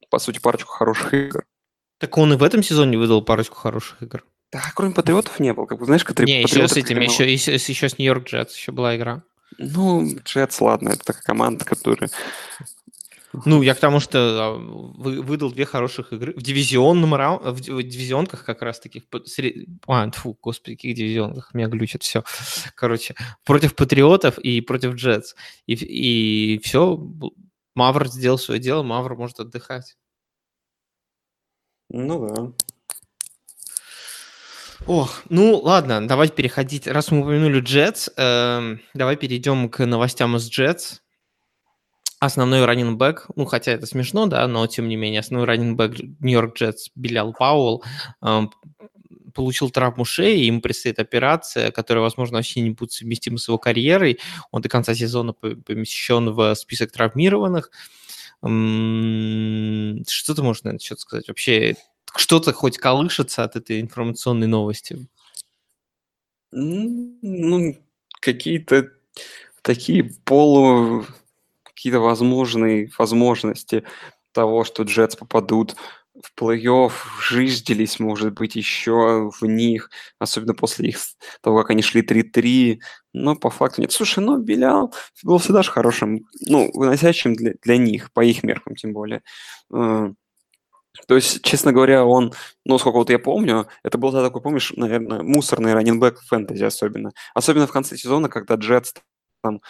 по 0.09 0.19
сути, 0.19 0.39
парочку 0.39 0.71
хороших 0.71 1.13
игр. 1.13 1.45
Так 1.99 2.17
он 2.17 2.33
и 2.33 2.37
в 2.37 2.43
этом 2.43 2.63
сезоне 2.63 2.97
выдал 2.97 3.21
парочку 3.21 3.55
хороших 3.55 4.01
игр. 4.01 4.25
Да, 4.51 4.63
кроме 4.73 4.93
Патриотов 4.93 5.39
не 5.39 5.53
было. 5.53 5.65
Как 5.65 5.77
бы, 5.77 5.85
знаешь, 5.85 6.03
которые 6.03 6.37
Не, 6.37 6.43
еще 6.43 6.67
с 6.67 6.75
этим, 6.75 6.99
еще, 6.99 7.31
еще, 7.31 7.53
еще 7.53 7.89
с 7.89 7.97
Нью-Йорк 7.97 8.27
Джетс 8.27 8.55
еще 8.55 8.71
была 8.71 8.95
игра. 8.95 9.23
Ну, 9.57 10.07
Джетс, 10.23 10.59
ладно, 10.61 10.89
это 10.89 11.05
такая 11.05 11.23
команда, 11.23 11.65
которая... 11.65 12.09
Ну, 13.45 13.61
я 13.61 13.75
к 13.75 13.79
тому, 13.79 13.99
что 13.99 14.19
а, 14.19 14.51
вы, 14.57 15.21
выдал 15.21 15.51
две 15.51 15.65
хороших 15.65 16.13
игры 16.13 16.33
в 16.33 16.41
дивизионном 16.41 17.13
раунде, 17.13 17.51
в 17.51 17.83
дивизионках 17.83 18.43
как 18.43 18.63
раз 18.63 18.79
таких, 18.79 19.03
а, 19.87 20.09
фу, 20.11 20.35
господи, 20.41 20.75
каких 20.75 20.95
дивизионках, 20.95 21.53
меня 21.53 21.67
глючит 21.67 22.01
все. 22.01 22.23
Короче, 22.73 23.13
против 23.45 23.75
Патриотов 23.75 24.39
и 24.39 24.61
против 24.61 24.95
Джетс. 24.95 25.35
И, 25.67 25.73
и 25.73 26.59
все, 26.63 26.99
Мавр 27.75 28.07
сделал 28.07 28.39
свое 28.39 28.59
дело, 28.59 28.81
Мавр 28.81 29.15
может 29.15 29.39
отдыхать. 29.39 29.95
Ну 31.89 32.27
да. 32.27 32.53
Ох, 34.87 35.23
ну 35.29 35.57
ладно, 35.57 36.07
давай 36.07 36.29
переходить. 36.29 36.87
Раз 36.87 37.11
мы 37.11 37.21
упомянули 37.21 37.61
Jets, 37.61 38.11
э, 38.15 38.77
давай 38.93 39.15
перейдем 39.17 39.69
к 39.69 39.85
новостям 39.85 40.35
из 40.37 40.49
Jets. 40.49 40.99
основной 42.19 42.65
раннинг 42.65 43.27
ну, 43.35 43.45
хотя 43.45 43.71
это 43.71 43.85
смешно, 43.85 44.25
да, 44.25 44.47
но 44.47 44.67
тем 44.67 44.89
не 44.89 44.95
менее, 44.95 45.21
основной 45.21 45.47
раннинг 45.47 45.79
Нью-Йорк 46.19 46.57
Джетс 46.57 46.89
Белял 46.95 47.33
Пауэлл 47.33 47.83
эм, 48.21 48.51
получил 49.33 49.69
травму 49.69 50.05
шеи, 50.05 50.45
ему 50.45 50.61
предстоит 50.61 50.99
операция, 50.99 51.71
которая, 51.71 52.03
возможно, 52.03 52.37
вообще 52.37 52.61
не 52.61 52.71
будет 52.71 52.91
совместима 52.91 53.37
с 53.37 53.47
его 53.47 53.57
карьерой. 53.57 54.19
Он 54.51 54.61
до 54.61 54.69
конца 54.69 54.93
сезона 54.93 55.33
помещен 55.33 56.31
в 56.31 56.55
список 56.55 56.91
травмированных. 56.91 57.71
Что 58.41 60.35
ты 60.35 60.43
можешь 60.43 60.63
на 60.63 60.69
этот 60.69 60.81
счет 60.81 60.99
сказать? 60.99 61.27
Вообще, 61.27 61.75
что-то 62.15 62.53
хоть 62.53 62.77
колышется 62.77 63.43
от 63.43 63.55
этой 63.55 63.81
информационной 63.81 64.47
новости? 64.47 65.07
Ну, 66.51 67.77
какие-то 68.21 68.91
такие 69.61 70.15
полу 70.25 71.05
какие-то 71.63 71.99
возможные 71.99 72.89
возможности 72.97 73.85
того, 74.33 74.65
что 74.65 74.83
Джетс 74.83 75.15
попадут 75.15 75.75
в 76.21 76.33
плей-офф, 76.37 76.91
жизнились, 77.21 77.99
может 77.99 78.33
быть, 78.33 78.57
еще 78.57 79.31
в 79.31 79.45
них, 79.45 79.89
особенно 80.17 80.53
после 80.53 80.89
их, 80.89 80.99
того, 81.41 81.61
как 81.61 81.69
они 81.69 81.81
шли 81.81 82.01
3-3, 82.01 82.79
но 83.13 83.35
по 83.37 83.49
факту 83.49 83.79
нет. 83.81 83.93
Слушай, 83.93 84.21
ну, 84.21 84.37
Белял 84.37 84.93
был 85.23 85.37
всегда 85.37 85.63
же 85.63 85.71
хорошим, 85.71 86.27
ну, 86.41 86.69
выносящим 86.73 87.35
для, 87.35 87.53
для 87.61 87.77
них, 87.77 88.11
по 88.11 88.21
их 88.21 88.43
меркам 88.43 88.75
тем 88.75 88.91
более. 88.91 89.21
То 91.07 91.15
есть, 91.15 91.43
честно 91.43 91.71
говоря, 91.71 92.05
он, 92.05 92.33
ну, 92.65 92.77
сколько 92.77 92.97
вот 92.97 93.09
я 93.09 93.19
помню, 93.19 93.67
это 93.83 93.97
был 93.97 94.11
тогда 94.11 94.27
такой, 94.27 94.41
помнишь, 94.41 94.73
наверное, 94.75 95.21
мусорный 95.21 95.73
раненбэк 95.73 96.21
фэнтези 96.21 96.63
особенно. 96.63 97.11
Особенно 97.33 97.67
в 97.67 97.71
конце 97.71 97.95
сезона, 97.97 98.29
когда 98.29 98.55
Джетс 98.55 98.93
там 99.41 99.61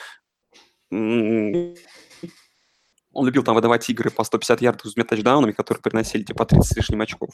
он 3.19 3.25
любил 3.25 3.43
там 3.43 3.55
выдавать 3.55 3.89
игры 3.89 4.11
по 4.11 4.23
150 4.23 4.61
ярдов 4.61 4.87
с 4.87 4.93
двумя 4.93 5.05
тачдаунами, 5.05 5.51
которые 5.51 5.81
приносили 5.81 6.23
типа 6.23 6.45
30 6.45 6.71
с 6.71 6.75
лишним 6.75 7.01
очков. 7.01 7.31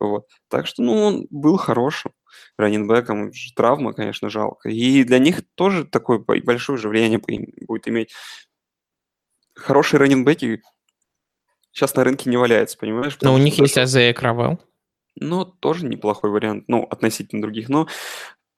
Вот. 0.00 0.26
Так 0.48 0.66
что, 0.66 0.82
ну, 0.82 0.92
он 0.94 1.26
был 1.30 1.56
хорошим 1.58 2.12
раненбеком. 2.56 3.30
Травма, 3.54 3.92
конечно, 3.92 4.30
жалко. 4.30 4.68
И 4.70 5.04
для 5.04 5.18
них 5.18 5.42
тоже 5.54 5.84
такое 5.84 6.18
большое 6.18 6.78
же 6.78 6.88
влияние 6.88 7.20
будет 7.20 7.88
иметь. 7.88 8.12
Хорошие 9.54 10.00
раненбеки 10.00 10.62
сейчас 11.78 11.94
на 11.94 12.04
рынке 12.04 12.28
не 12.28 12.36
валяются, 12.36 12.76
понимаешь? 12.76 13.16
Но 13.22 13.34
у 13.34 13.38
них 13.38 13.58
есть 13.58 13.78
Азея 13.78 14.12
Кравел. 14.12 14.58
Ну, 15.16 15.44
тоже 15.44 15.86
неплохой 15.86 16.30
вариант, 16.30 16.64
ну, 16.68 16.82
относительно 16.84 17.42
других. 17.42 17.68
Но 17.68 17.88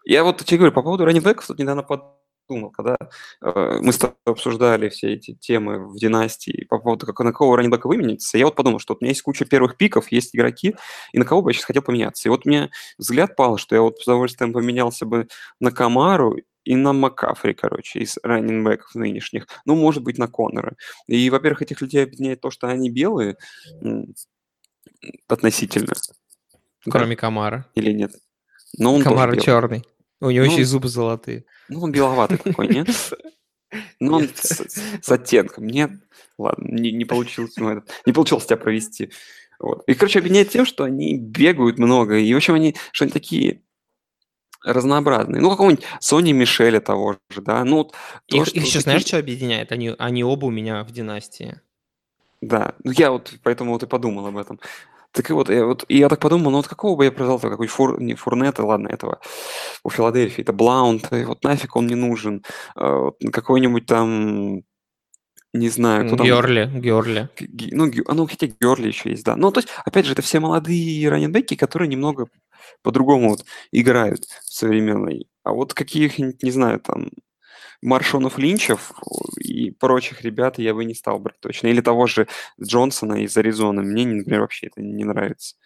я 0.04 0.24
вот 0.24 0.44
тебе 0.44 0.58
говорю, 0.58 0.72
по 0.72 0.82
поводу 0.82 1.04
раненбеков, 1.04 1.46
тут 1.46 1.58
недавно 1.58 1.82
под 1.82 2.02
думал, 2.48 2.70
когда 2.70 2.96
э, 3.42 3.78
мы 3.80 3.92
с 3.92 3.98
тобой 3.98 4.16
обсуждали 4.24 4.88
все 4.88 5.14
эти 5.14 5.34
темы 5.34 5.88
в 5.88 5.96
династии 5.96 6.66
по 6.68 6.80
поводу, 6.80 7.06
как, 7.06 7.20
на 7.20 7.32
кого 7.32 7.54
раннинбека 7.54 7.86
вымениться, 7.86 8.38
я 8.38 8.44
вот 8.44 8.56
подумал, 8.56 8.80
что 8.80 8.94
вот 8.94 9.02
у 9.02 9.04
меня 9.04 9.10
есть 9.10 9.22
куча 9.22 9.44
первых 9.44 9.76
пиков, 9.76 10.10
есть 10.10 10.34
игроки, 10.34 10.74
и 11.12 11.18
на 11.18 11.24
кого 11.24 11.42
бы 11.42 11.50
я 11.50 11.54
сейчас 11.54 11.66
хотел 11.66 11.82
поменяться. 11.82 12.28
И 12.28 12.30
вот 12.30 12.44
меня 12.44 12.70
взгляд 12.98 13.36
пал, 13.36 13.56
что 13.56 13.76
я 13.76 13.82
вот 13.82 14.00
с 14.00 14.02
удовольствием 14.02 14.52
поменялся 14.52 15.06
бы 15.06 15.28
на 15.60 15.70
Камару 15.70 16.38
и 16.64 16.76
на 16.76 16.92
Макафри, 16.92 17.54
короче, 17.54 18.00
из 18.00 18.18
раннинбеков 18.22 18.94
нынешних. 18.94 19.46
Ну, 19.64 19.74
может 19.76 20.02
быть, 20.02 20.18
на 20.18 20.28
Коннора. 20.28 20.76
И, 21.06 21.30
во-первых, 21.30 21.62
этих 21.62 21.80
людей 21.80 22.04
объединяет 22.04 22.40
то, 22.40 22.50
что 22.50 22.68
они 22.68 22.90
белые 22.90 23.36
относительно. 25.28 25.92
Кроме 26.84 27.16
да? 27.16 27.20
Камара. 27.20 27.66
Или 27.74 27.92
нет? 27.92 28.12
Но 28.78 28.94
он 28.94 29.02
Камара 29.02 29.36
черный. 29.36 29.84
У 30.20 30.30
него 30.30 30.44
ну, 30.44 30.50
еще 30.52 30.60
и 30.60 30.64
зубы 30.64 30.88
золотые. 30.88 31.44
Ну, 31.68 31.80
он 31.80 31.92
беловатый 31.92 32.38
такой, 32.38 32.68
нет? 32.68 32.88
Ну, 34.00 34.14
он 34.14 34.28
с, 34.34 35.08
оттенком. 35.08 35.68
Нет? 35.68 35.92
Ладно, 36.38 36.66
не, 36.66 37.04
получилось. 37.04 37.52
Ну, 37.56 37.84
не 38.04 38.12
получилось 38.12 38.46
тебя 38.46 38.56
провести. 38.56 39.12
Вот. 39.60 39.84
И, 39.86 39.94
короче, 39.94 40.18
объединяет 40.18 40.48
тем, 40.48 40.66
что 40.66 40.82
они 40.82 41.16
бегают 41.16 41.78
много. 41.78 42.18
И, 42.18 42.34
в 42.34 42.36
общем, 42.36 42.54
они, 42.54 42.74
что 42.90 43.04
они 43.04 43.12
такие 43.12 43.62
разнообразные. 44.64 45.40
Ну, 45.40 45.50
какого-нибудь 45.50 45.84
Сони 46.00 46.32
Мишеля 46.32 46.80
того 46.80 47.16
же, 47.30 47.40
да. 47.40 47.64
Ну, 47.64 47.84
то, 47.84 47.92
их, 48.26 48.46
что 48.46 48.56
их 48.56 48.66
еще 48.66 48.80
знаешь, 48.80 49.02
что 49.02 49.18
объединяет? 49.18 49.72
Они, 49.72 49.94
они 49.98 50.24
оба 50.24 50.46
у 50.46 50.50
меня 50.50 50.84
в 50.84 50.90
династии. 50.90 51.60
Да, 52.40 52.74
ну 52.84 52.92
я 52.92 53.10
вот 53.10 53.34
поэтому 53.42 53.72
вот 53.72 53.82
и 53.82 53.86
подумал 53.86 54.26
об 54.26 54.38
этом. 54.38 54.60
Так 55.12 55.28
и 55.28 55.32
вот, 55.32 55.50
я, 55.50 55.64
вот, 55.66 55.84
и 55.88 55.98
я 55.98 56.08
так 56.08 56.20
подумал, 56.20 56.52
ну 56.52 56.58
вот 56.58 56.68
какого 56.68 56.96
бы 56.96 57.04
я 57.04 57.10
продал 57.10 57.40
какой 57.40 57.66
фур, 57.66 58.00
не 58.00 58.14
Фурнета, 58.14 58.64
ладно, 58.64 58.88
этого 58.88 59.18
у 59.82 59.90
Филадельфии, 59.90 60.42
это 60.42 60.52
Блаунт, 60.52 61.12
и 61.12 61.24
вот 61.24 61.42
нафиг 61.42 61.74
он 61.74 61.88
не 61.88 61.96
нужен. 61.96 62.44
А, 62.76 63.10
какой-нибудь 63.32 63.86
там, 63.86 64.62
не 65.52 65.68
знаю, 65.68 66.06
кто 66.06 66.16
там... 66.16 66.26
Георли, 66.26 66.70
Георли. 66.72 67.28
Ну, 67.72 67.90
а, 68.06 68.14
ну, 68.14 68.26
хотя 68.26 68.46
Георли 68.46 68.88
еще 68.88 69.10
есть, 69.10 69.24
да. 69.24 69.36
Ну, 69.36 69.50
то 69.50 69.58
есть, 69.58 69.68
опять 69.84 70.06
же, 70.06 70.12
это 70.12 70.22
все 70.22 70.40
молодые 70.40 71.08
раненбеки, 71.08 71.56
которые 71.56 71.88
немного 71.88 72.28
по-другому 72.82 73.30
вот 73.30 73.44
играют 73.72 74.24
в 74.24 74.54
современной. 74.54 75.28
А 75.42 75.52
вот 75.52 75.74
каких-нибудь, 75.74 76.42
не 76.42 76.50
знаю, 76.50 76.80
там, 76.80 77.10
Маршонов 77.82 78.38
Линчев 78.38 78.92
и 79.38 79.70
прочих 79.70 80.22
ребят 80.22 80.58
я 80.58 80.74
бы 80.74 80.84
не 80.84 80.94
стал 80.94 81.18
брать 81.18 81.40
точно. 81.40 81.68
Или 81.68 81.80
того 81.80 82.06
же 82.06 82.28
Джонсона 82.62 83.24
из 83.24 83.36
Аризоны. 83.36 83.82
Мне, 83.82 84.06
например, 84.06 84.42
вообще 84.42 84.66
это 84.68 84.80
не 84.82 85.04
нравится. 85.04 85.56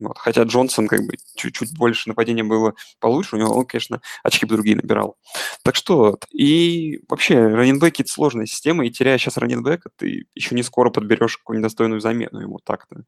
Вот. 0.00 0.16
Хотя 0.18 0.42
Джонсон 0.44 0.88
как 0.88 1.06
бы 1.06 1.14
чуть-чуть 1.36 1.76
больше 1.76 2.08
нападения 2.08 2.42
было 2.42 2.74
получше, 2.98 3.36
у 3.36 3.38
него 3.38 3.54
он, 3.54 3.66
конечно, 3.66 4.00
очки 4.22 4.46
бы 4.46 4.54
другие 4.54 4.76
набирал. 4.76 5.16
Так 5.62 5.76
что, 5.76 6.18
и 6.32 7.00
вообще, 7.08 7.38
раненбеки– 7.38 8.02
это 8.02 8.10
сложная 8.10 8.46
система, 8.46 8.86
и 8.86 8.90
теряя 8.90 9.18
сейчас 9.18 9.36
раненбека, 9.36 9.90
ты 9.96 10.26
еще 10.34 10.54
не 10.54 10.62
скоро 10.62 10.90
подберешь 10.90 11.36
какую-нибудь 11.36 11.70
достойную 11.70 12.00
замену 12.00 12.40
ему 12.40 12.58
так-то. 12.64 13.04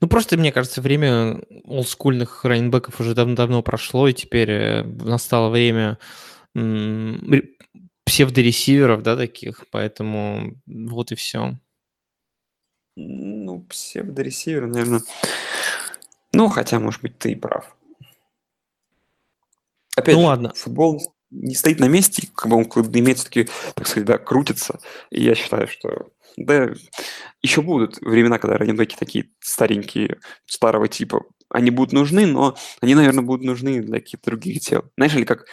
Ну, 0.00 0.08
просто, 0.08 0.36
мне 0.38 0.50
кажется, 0.50 0.80
время 0.80 1.42
олдскульных 1.64 2.44
раненбеков 2.44 2.98
уже 2.98 3.14
давно-давно 3.14 3.62
прошло, 3.62 4.08
и 4.08 4.14
теперь 4.14 4.50
э, 4.50 4.82
настало 4.82 5.50
время 5.50 5.98
псевдоресиверов, 8.04 9.02
да, 9.02 9.16
таких, 9.16 9.64
поэтому 9.70 10.54
вот 10.66 11.12
и 11.12 11.14
все. 11.14 11.58
Ну, 12.96 13.60
псевдоресивер, 13.68 14.66
наверное. 14.66 15.02
Ну, 16.32 16.48
хотя, 16.48 16.78
может 16.78 17.02
быть, 17.02 17.18
ты 17.18 17.32
и 17.32 17.34
прав. 17.34 17.76
Опять 19.96 20.14
ну, 20.14 20.22
же, 20.22 20.26
ладно. 20.26 20.52
футбол 20.54 21.14
не 21.30 21.54
стоит 21.54 21.80
на 21.80 21.88
месте, 21.88 22.28
как 22.34 22.50
бы 22.50 22.56
он 22.56 22.64
имеет 22.64 23.18
все-таки, 23.18 23.48
так 23.74 23.86
сказать, 23.86 24.06
да, 24.06 24.18
крутится. 24.18 24.80
И 25.10 25.22
я 25.22 25.34
считаю, 25.34 25.68
что 25.68 26.10
да, 26.36 26.70
еще 27.42 27.60
будут 27.60 27.98
времена, 28.00 28.38
когда 28.38 28.56
раненбеки 28.56 28.96
такие 28.96 29.30
старенькие, 29.40 30.18
старого 30.46 30.88
типа, 30.88 31.24
они 31.50 31.70
будут 31.70 31.92
нужны, 31.92 32.24
но 32.24 32.56
они, 32.80 32.94
наверное, 32.94 33.22
будут 33.22 33.44
нужны 33.44 33.82
для 33.82 34.00
каких-то 34.00 34.30
других 34.30 34.60
дел. 34.60 34.90
Знаешь, 34.96 35.14
или 35.14 35.24
как 35.24 35.44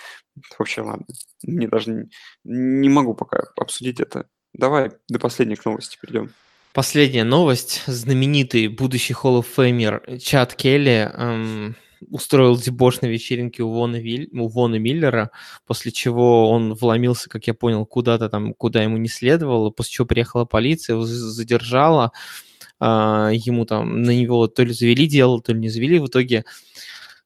Вообще, 0.57 0.81
ладно. 0.81 1.05
Мне 1.43 1.67
даже 1.67 1.91
не, 1.91 2.09
не 2.43 2.89
могу 2.89 3.13
пока 3.13 3.43
обсудить 3.57 3.99
это. 3.99 4.27
Давай 4.53 4.91
до 5.07 5.19
последних 5.19 5.63
новостей 5.65 5.97
перейдем. 6.01 6.31
Последняя 6.79 7.25
новость. 7.25 7.83
Знаменитый 7.87 8.69
будущий 8.69 9.13
Hall 9.13 9.41
of 9.41 9.47
Famer 9.53 10.17
Чад 10.17 10.55
Келли 10.55 11.11
эм, 11.13 11.75
устроил 12.09 12.55
дебош 12.55 13.01
на 13.01 13.07
вечеринке 13.07 13.63
у 13.63 13.69
Вона, 13.69 13.97
Виль, 13.97 14.29
у 14.31 14.47
Вона 14.47 14.79
Миллера, 14.79 15.31
после 15.67 15.91
чего 15.91 16.49
он 16.49 16.75
вломился, 16.75 17.29
как 17.29 17.47
я 17.47 17.53
понял, 17.53 17.85
куда-то 17.85 18.29
там, 18.29 18.53
куда 18.53 18.81
ему 18.81 18.95
не 18.95 19.09
следовало, 19.09 19.71
после 19.71 19.91
чего 19.91 20.07
приехала 20.07 20.45
полиция, 20.45 20.93
его 20.93 21.03
задержала, 21.03 22.13
э, 22.79 22.85
ему 22.85 23.65
там 23.65 24.03
на 24.03 24.11
него 24.11 24.47
то 24.47 24.63
ли 24.63 24.71
завели 24.71 25.05
дело, 25.05 25.41
то 25.41 25.51
ли 25.51 25.59
не 25.59 25.67
завели. 25.67 25.99
В 25.99 26.07
итоге 26.07 26.45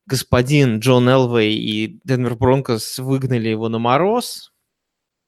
господин 0.07 0.79
Джон 0.79 1.07
Элвей 1.07 1.53
и 1.53 1.99
Денвер 2.03 2.33
Бронкос 2.33 2.97
выгнали 2.97 3.49
его 3.49 3.69
на 3.69 3.77
мороз. 3.77 4.51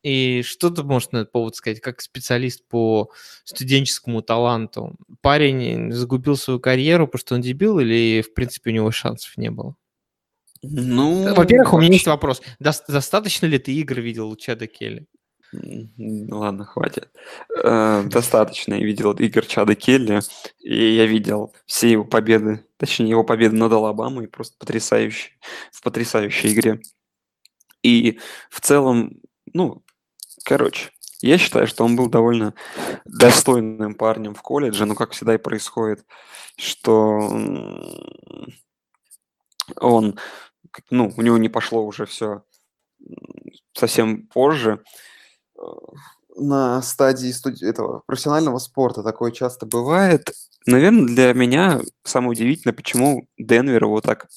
И 0.06 0.44
что 0.44 0.70
ты 0.70 0.84
можешь 0.84 1.10
на 1.10 1.18
этот 1.20 1.32
повод 1.32 1.56
сказать, 1.56 1.82
как 1.82 2.00
специалист 2.00 2.64
по 2.68 3.10
студенческому 3.44 4.22
таланту? 4.22 4.96
Парень 5.22 5.92
загубил 5.92 6.38
свою 6.38 6.60
карьеру, 6.60 7.08
потому 7.08 7.20
что 7.20 7.34
он 7.34 7.42
дебил, 7.42 7.80
или, 7.80 8.22
в 8.22 8.36
принципе, 8.36 8.70
у 8.70 8.74
него 8.74 8.92
шансов 8.92 9.36
не 9.36 9.50
было? 9.50 9.76
Ну, 10.62 11.34
Во-первых, 11.34 11.74
у 11.74 11.80
меня 11.80 11.94
есть 11.94 12.06
вопрос. 12.06 12.44
Достаточно 12.60 13.48
ли 13.48 13.58
ты 13.58 13.74
игр 13.74 14.00
видел 14.00 14.30
у 14.30 14.36
Чада 14.36 14.68
Келли? 14.68 15.08
Ладно, 15.52 16.66
хватит. 16.66 17.10
Э, 17.64 18.04
достаточно. 18.06 18.76
Я 18.76 18.86
видел 18.86 19.12
игр 19.14 19.44
Чада 19.44 19.74
Келли, 19.74 20.20
и 20.60 20.94
я 20.94 21.08
видел 21.08 21.56
все 21.66 21.90
его 21.90 22.06
победы, 22.06 22.64
точнее, 22.78 23.10
его 23.10 23.24
победы 23.24 23.56
над 23.56 23.72
Алабамой, 23.72 24.28
просто 24.28 24.56
потрясающие, 24.60 25.32
в 25.72 25.82
потрясающей 25.82 26.54
игре. 26.54 26.80
И 27.82 28.20
в 28.52 28.62
целом, 28.62 29.22
ну, 29.52 29.82
короче, 30.46 30.92
я 31.22 31.38
считаю, 31.38 31.68
что 31.68 31.84
он 31.84 31.96
был 31.96 32.08
довольно 32.08 32.54
достойным 33.06 33.96
парнем 33.96 34.36
в 34.36 34.42
колледже, 34.42 34.86
но 34.86 34.96
как 34.96 35.12
всегда 35.12 35.36
и 35.36 35.40
происходит, 35.40 36.06
что 36.58 37.18
он, 39.82 40.20
ну, 40.90 41.14
у 41.18 41.22
него 41.22 41.38
не 41.38 41.50
пошло 41.50 41.84
уже 41.84 42.06
все 42.06 42.44
совсем 43.74 44.28
позже, 44.28 44.84
на 46.38 46.82
стадии 46.82 47.32
студ... 47.32 47.62
этого 47.62 48.04
профессионального 48.06 48.60
спорта 48.60 49.04
такое 49.04 49.32
часто 49.32 49.66
бывает. 49.66 50.32
Наверное, 50.66 51.06
для 51.06 51.34
меня 51.34 51.82
самое 52.04 52.32
удивительное, 52.32 52.74
почему 52.74 53.28
Денвер 53.38 53.84
его 53.84 54.02
так 54.02 54.28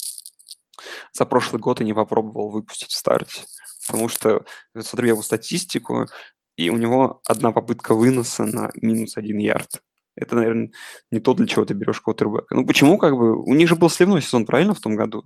за 1.12 1.26
прошлый 1.26 1.60
год 1.60 1.80
и 1.80 1.84
не 1.84 1.92
попробовал 1.92 2.50
выпустить 2.50 2.90
в 2.90 2.96
старте. 2.96 3.42
Потому 3.88 4.08
что, 4.08 4.44
я 4.74 4.82
смотрю 4.82 5.08
его 5.08 5.22
статистику, 5.22 6.06
и 6.56 6.70
у 6.70 6.76
него 6.76 7.20
одна 7.26 7.52
попытка 7.52 7.94
выноса 7.94 8.44
на 8.44 8.70
минус 8.74 9.16
один 9.16 9.38
ярд. 9.38 9.82
Это, 10.14 10.34
наверное, 10.36 10.70
не 11.10 11.20
то, 11.20 11.34
для 11.34 11.46
чего 11.46 11.64
ты 11.64 11.74
берешь 11.74 12.00
квотербека. 12.00 12.54
Ну, 12.54 12.66
почему, 12.66 12.98
как 12.98 13.16
бы, 13.16 13.40
у 13.40 13.54
них 13.54 13.68
же 13.68 13.76
был 13.76 13.88
сливной 13.88 14.20
сезон, 14.20 14.46
правильно, 14.46 14.74
в 14.74 14.80
том 14.80 14.96
году? 14.96 15.24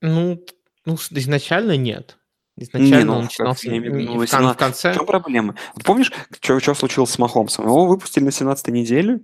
Ну, 0.00 0.44
ну 0.84 0.94
изначально 1.10 1.76
нет. 1.76 2.18
Изначально 2.56 2.98
не, 2.98 3.04
ну, 3.04 3.12
он 3.14 3.24
начинался 3.24 3.70
я 3.70 3.78
имею 3.78 3.92
в, 3.92 3.96
виду, 3.96 4.12
в, 4.18 4.26
в 4.26 4.56
конце. 4.56 4.92
В 4.92 4.96
чем 4.96 5.06
проблема? 5.06 5.56
Помнишь, 5.84 6.12
что, 6.40 6.60
что 6.60 6.74
случилось 6.74 7.10
с 7.10 7.18
Махомсом? 7.18 7.66
Его 7.66 7.86
выпустили 7.86 8.24
на 8.24 8.28
17-й 8.30 8.72
неделе, 8.72 9.20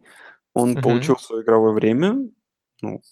он 0.55 0.73
угу. 0.73 0.83
получил 0.83 1.19
свое 1.19 1.43
игровое 1.43 1.75
время, 1.75 2.17
ну, 2.81 3.03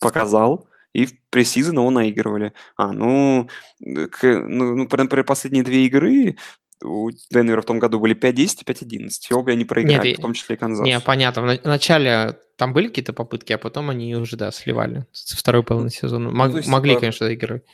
показал, 0.00 0.66
и 0.92 1.06
в 1.06 1.12
пресизон 1.30 1.76
его 1.76 1.90
наигрывали. 1.90 2.52
А, 2.76 2.92
ну, 2.92 3.48
к, 3.80 4.22
ну, 4.22 4.74
ну, 4.74 4.86
например, 4.86 5.24
последние 5.24 5.64
две 5.64 5.86
игры 5.86 6.36
у 6.82 7.10
Денвера 7.30 7.60
в 7.60 7.66
том 7.66 7.78
году 7.78 8.00
были 8.00 8.16
5-10 8.16 8.32
и 8.32 8.64
5-11. 8.64 9.10
И 9.30 9.34
обе 9.34 9.52
они 9.52 9.64
проиграли, 9.64 10.08
Нет, 10.08 10.18
в 10.18 10.22
том 10.22 10.32
числе 10.32 10.56
и 10.56 10.58
Канзас. 10.58 10.84
Не, 10.84 10.98
понятно. 11.00 11.42
В 11.42 11.64
начале 11.64 12.38
там 12.56 12.72
были 12.72 12.88
какие-то 12.88 13.12
попытки, 13.12 13.52
а 13.52 13.58
потом 13.58 13.90
они 13.90 14.14
уже, 14.16 14.36
да, 14.36 14.50
сливали. 14.50 15.06
Со 15.12 15.36
второй 15.36 15.62
половины 15.62 15.90
сезона. 15.90 16.30
Мог, 16.30 16.52
ну, 16.52 16.60
могли, 16.66 16.94
по... 16.94 17.00
конечно, 17.00 17.26
доигрывать. 17.26 17.64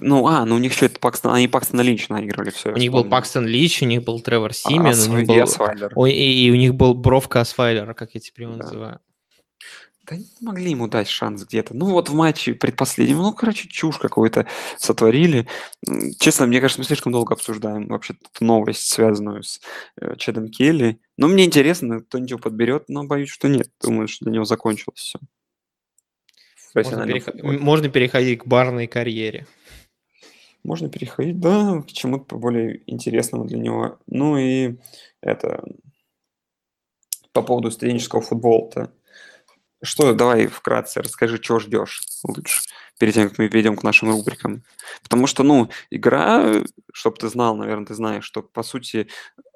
Ну, 0.00 0.26
а, 0.26 0.44
ну 0.44 0.56
у 0.56 0.58
них 0.58 0.74
еще 0.74 0.86
это 0.86 1.00
Пакстон, 1.00 1.32
они 1.32 1.48
Пакстона 1.48 1.80
Линч 1.80 2.08
наиграли 2.10 2.50
все. 2.50 2.70
У 2.72 2.76
них 2.76 2.92
был 2.92 3.04
Пакстон 3.04 3.46
Линч, 3.46 3.82
у 3.82 3.86
них 3.86 4.04
был 4.04 4.20
Тревор 4.20 4.52
Симен, 4.52 4.94
а, 4.94 5.10
у 5.10 5.16
них 5.16 5.26
был... 5.26 5.90
Ой, 5.94 6.12
и, 6.12 6.46
и 6.46 6.50
у 6.50 6.54
них 6.54 6.74
был 6.74 6.94
Бровка 6.94 7.40
Асвайлера, 7.40 7.94
как 7.94 8.10
я 8.14 8.20
теперь 8.20 8.44
его 8.44 8.56
да. 8.56 8.64
называю. 8.64 9.00
Да 10.10 10.16
могли 10.40 10.70
ему 10.70 10.88
дать 10.88 11.08
шанс 11.08 11.44
где-то. 11.44 11.74
Ну 11.74 11.86
вот 11.86 12.08
в 12.08 12.14
матче 12.14 12.54
предпоследнем, 12.54 13.18
ну, 13.18 13.32
короче, 13.32 13.68
чушь 13.68 13.98
какую-то 13.98 14.46
сотворили. 14.76 15.46
Честно, 16.18 16.46
мне 16.46 16.60
кажется, 16.60 16.80
мы 16.80 16.84
слишком 16.84 17.12
долго 17.12 17.34
обсуждаем 17.34 17.86
вообще 17.86 18.14
эту 18.14 18.44
новость, 18.44 18.88
связанную 18.88 19.44
с 19.44 19.60
э, 20.00 20.16
Чедом 20.16 20.48
Келли. 20.48 21.00
Но 21.16 21.28
мне 21.28 21.44
интересно, 21.44 22.00
кто-нибудь 22.00 22.30
его 22.30 22.40
подберет, 22.40 22.84
но 22.88 23.04
боюсь, 23.04 23.28
что 23.30 23.48
нет. 23.48 23.70
Думаю, 23.80 24.08
что 24.08 24.24
для 24.24 24.34
него 24.34 24.44
закончилось 24.44 24.98
все. 24.98 25.18
Можно, 26.74 27.06
перех... 27.06 27.28
Можно 27.42 27.88
переходить 27.88 28.40
к 28.40 28.46
барной 28.46 28.88
карьере. 28.88 29.46
Можно 30.64 30.88
переходить, 30.88 31.38
да, 31.40 31.82
к 31.82 31.86
чему-то 31.86 32.36
более 32.36 32.82
интересному 32.86 33.44
для 33.44 33.58
него. 33.58 33.98
Ну 34.06 34.36
и 34.36 34.76
это 35.20 35.62
по 37.32 37.42
поводу 37.42 37.70
студенческого 37.70 38.20
футбола-то 38.20 38.92
что, 39.82 40.12
давай 40.14 40.46
вкратце 40.46 41.00
расскажи, 41.00 41.38
чего 41.38 41.58
ждешь 41.58 42.02
лучше, 42.24 42.62
перед 42.98 43.14
тем, 43.14 43.28
как 43.28 43.38
мы 43.38 43.48
перейдем 43.48 43.76
к 43.76 43.82
нашим 43.82 44.10
рубрикам. 44.10 44.62
Потому 45.02 45.26
что, 45.26 45.42
ну, 45.42 45.70
игра, 45.90 46.62
чтобы 46.92 47.16
ты 47.16 47.28
знал, 47.28 47.56
наверное, 47.56 47.86
ты 47.86 47.94
знаешь, 47.94 48.24
что, 48.24 48.42
по 48.42 48.62
сути, 48.62 49.08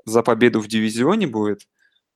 за 0.04 0.22
победу 0.22 0.60
в 0.60 0.68
дивизионе 0.68 1.26
будет, 1.26 1.66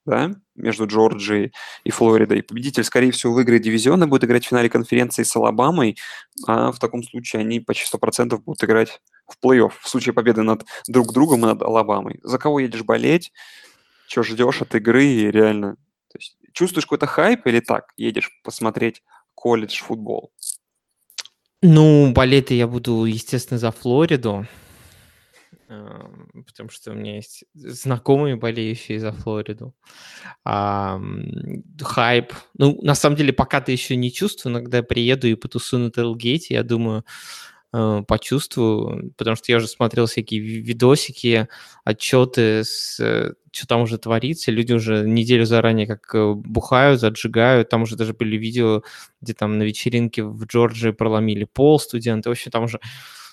да, 0.07 0.33
между 0.55 0.87
Джорджией 0.87 1.53
и 1.85 1.91
Флоридой. 1.91 2.43
Победитель, 2.43 2.85
скорее 2.85 3.13
всего, 3.13 3.35
выиграет 3.35 3.63
дивизион 3.63 4.03
и 4.03 4.07
будет 4.07 4.25
играть 4.25 4.45
в 4.45 4.49
финале 4.49 4.71
конференции 4.71 5.23
с 5.23 5.37
Алабамой, 5.37 5.99
а 6.47 6.73
в 6.73 6.79
таком 6.79 7.03
случае 7.03 7.41
они 7.41 7.61
почти 7.61 7.95
100% 7.95 8.39
будут 8.39 8.65
играть 8.65 9.01
в 9.27 9.45
плей-офф 9.45 9.73
в 9.79 9.89
случае 9.89 10.15
победы 10.15 10.43
над 10.43 10.65
друг 10.87 11.13
другом 11.13 11.41
и 11.41 11.49
над 11.49 11.63
Алабамой. 11.63 12.21
За 12.23 12.39
кого 12.39 12.61
едешь 12.61 12.85
болеть? 12.85 13.33
Что 14.07 14.23
ждешь 14.23 14.63
от 14.63 14.75
игры? 14.75 15.05
И 15.05 15.31
реально 15.31 15.77
чувствуешь 16.53 16.87
какой-то 16.87 17.07
хайп 17.07 17.47
или 17.47 17.61
так 17.61 17.93
едешь 17.97 18.31
посмотреть 18.43 19.03
колледж 19.35 19.81
футбол? 19.81 20.33
Ну, 21.63 22.13
болеть 22.13 22.51
я 22.51 22.69
буду, 22.69 23.05
естественно, 23.05 23.59
за 23.59 23.73
Флориду, 23.73 24.47
потому 25.67 26.71
что 26.71 26.93
у 26.93 26.95
меня 26.95 27.17
есть 27.17 27.45
знакомые, 27.53 28.37
болеющие 28.37 28.99
за 28.99 29.13
Флориду. 29.13 29.75
А, 30.45 31.01
хайп. 31.83 32.33
Ну, 32.57 32.79
на 32.83 32.95
самом 32.95 33.17
деле, 33.17 33.33
пока 33.33 33.61
ты 33.61 33.73
еще 33.73 33.97
не 33.97 34.11
чувствую, 34.11 34.53
но 34.55 34.61
когда 34.61 34.83
приеду 34.83 35.27
и 35.27 35.35
потусую 35.35 35.83
на 35.85 35.91
Тейлгейте, 35.91 36.55
я 36.55 36.63
думаю, 36.63 37.05
почувствую, 37.71 39.13
потому 39.17 39.37
что 39.37 39.53
я 39.53 39.59
уже 39.59 39.69
смотрел 39.69 40.07
всякие 40.07 40.41
видосики, 40.41 41.49
отчеты, 41.85 42.65
с, 42.65 42.99
э, 42.99 43.35
что 43.53 43.67
там 43.67 43.83
уже 43.83 43.99
творится, 43.99 44.51
люди 44.51 44.73
уже 44.73 45.07
неделю 45.07 45.45
заранее 45.45 45.87
как 45.87 46.15
э, 46.15 46.33
бухают, 46.33 47.03
отжигают, 47.05 47.69
там 47.69 47.83
уже 47.83 47.97
даже 47.97 48.15
были 48.15 48.37
видео, 48.37 48.83
где 49.21 49.35
там 49.35 49.59
на 49.59 49.65
вечеринке 49.65 50.23
в 50.23 50.45
Джорджии 50.47 50.93
проломили 50.93 51.45
пол 51.45 51.79
студенты, 51.79 52.31
в 52.31 52.33
общем, 52.33 52.51
там 52.51 52.65
уже 52.65 52.81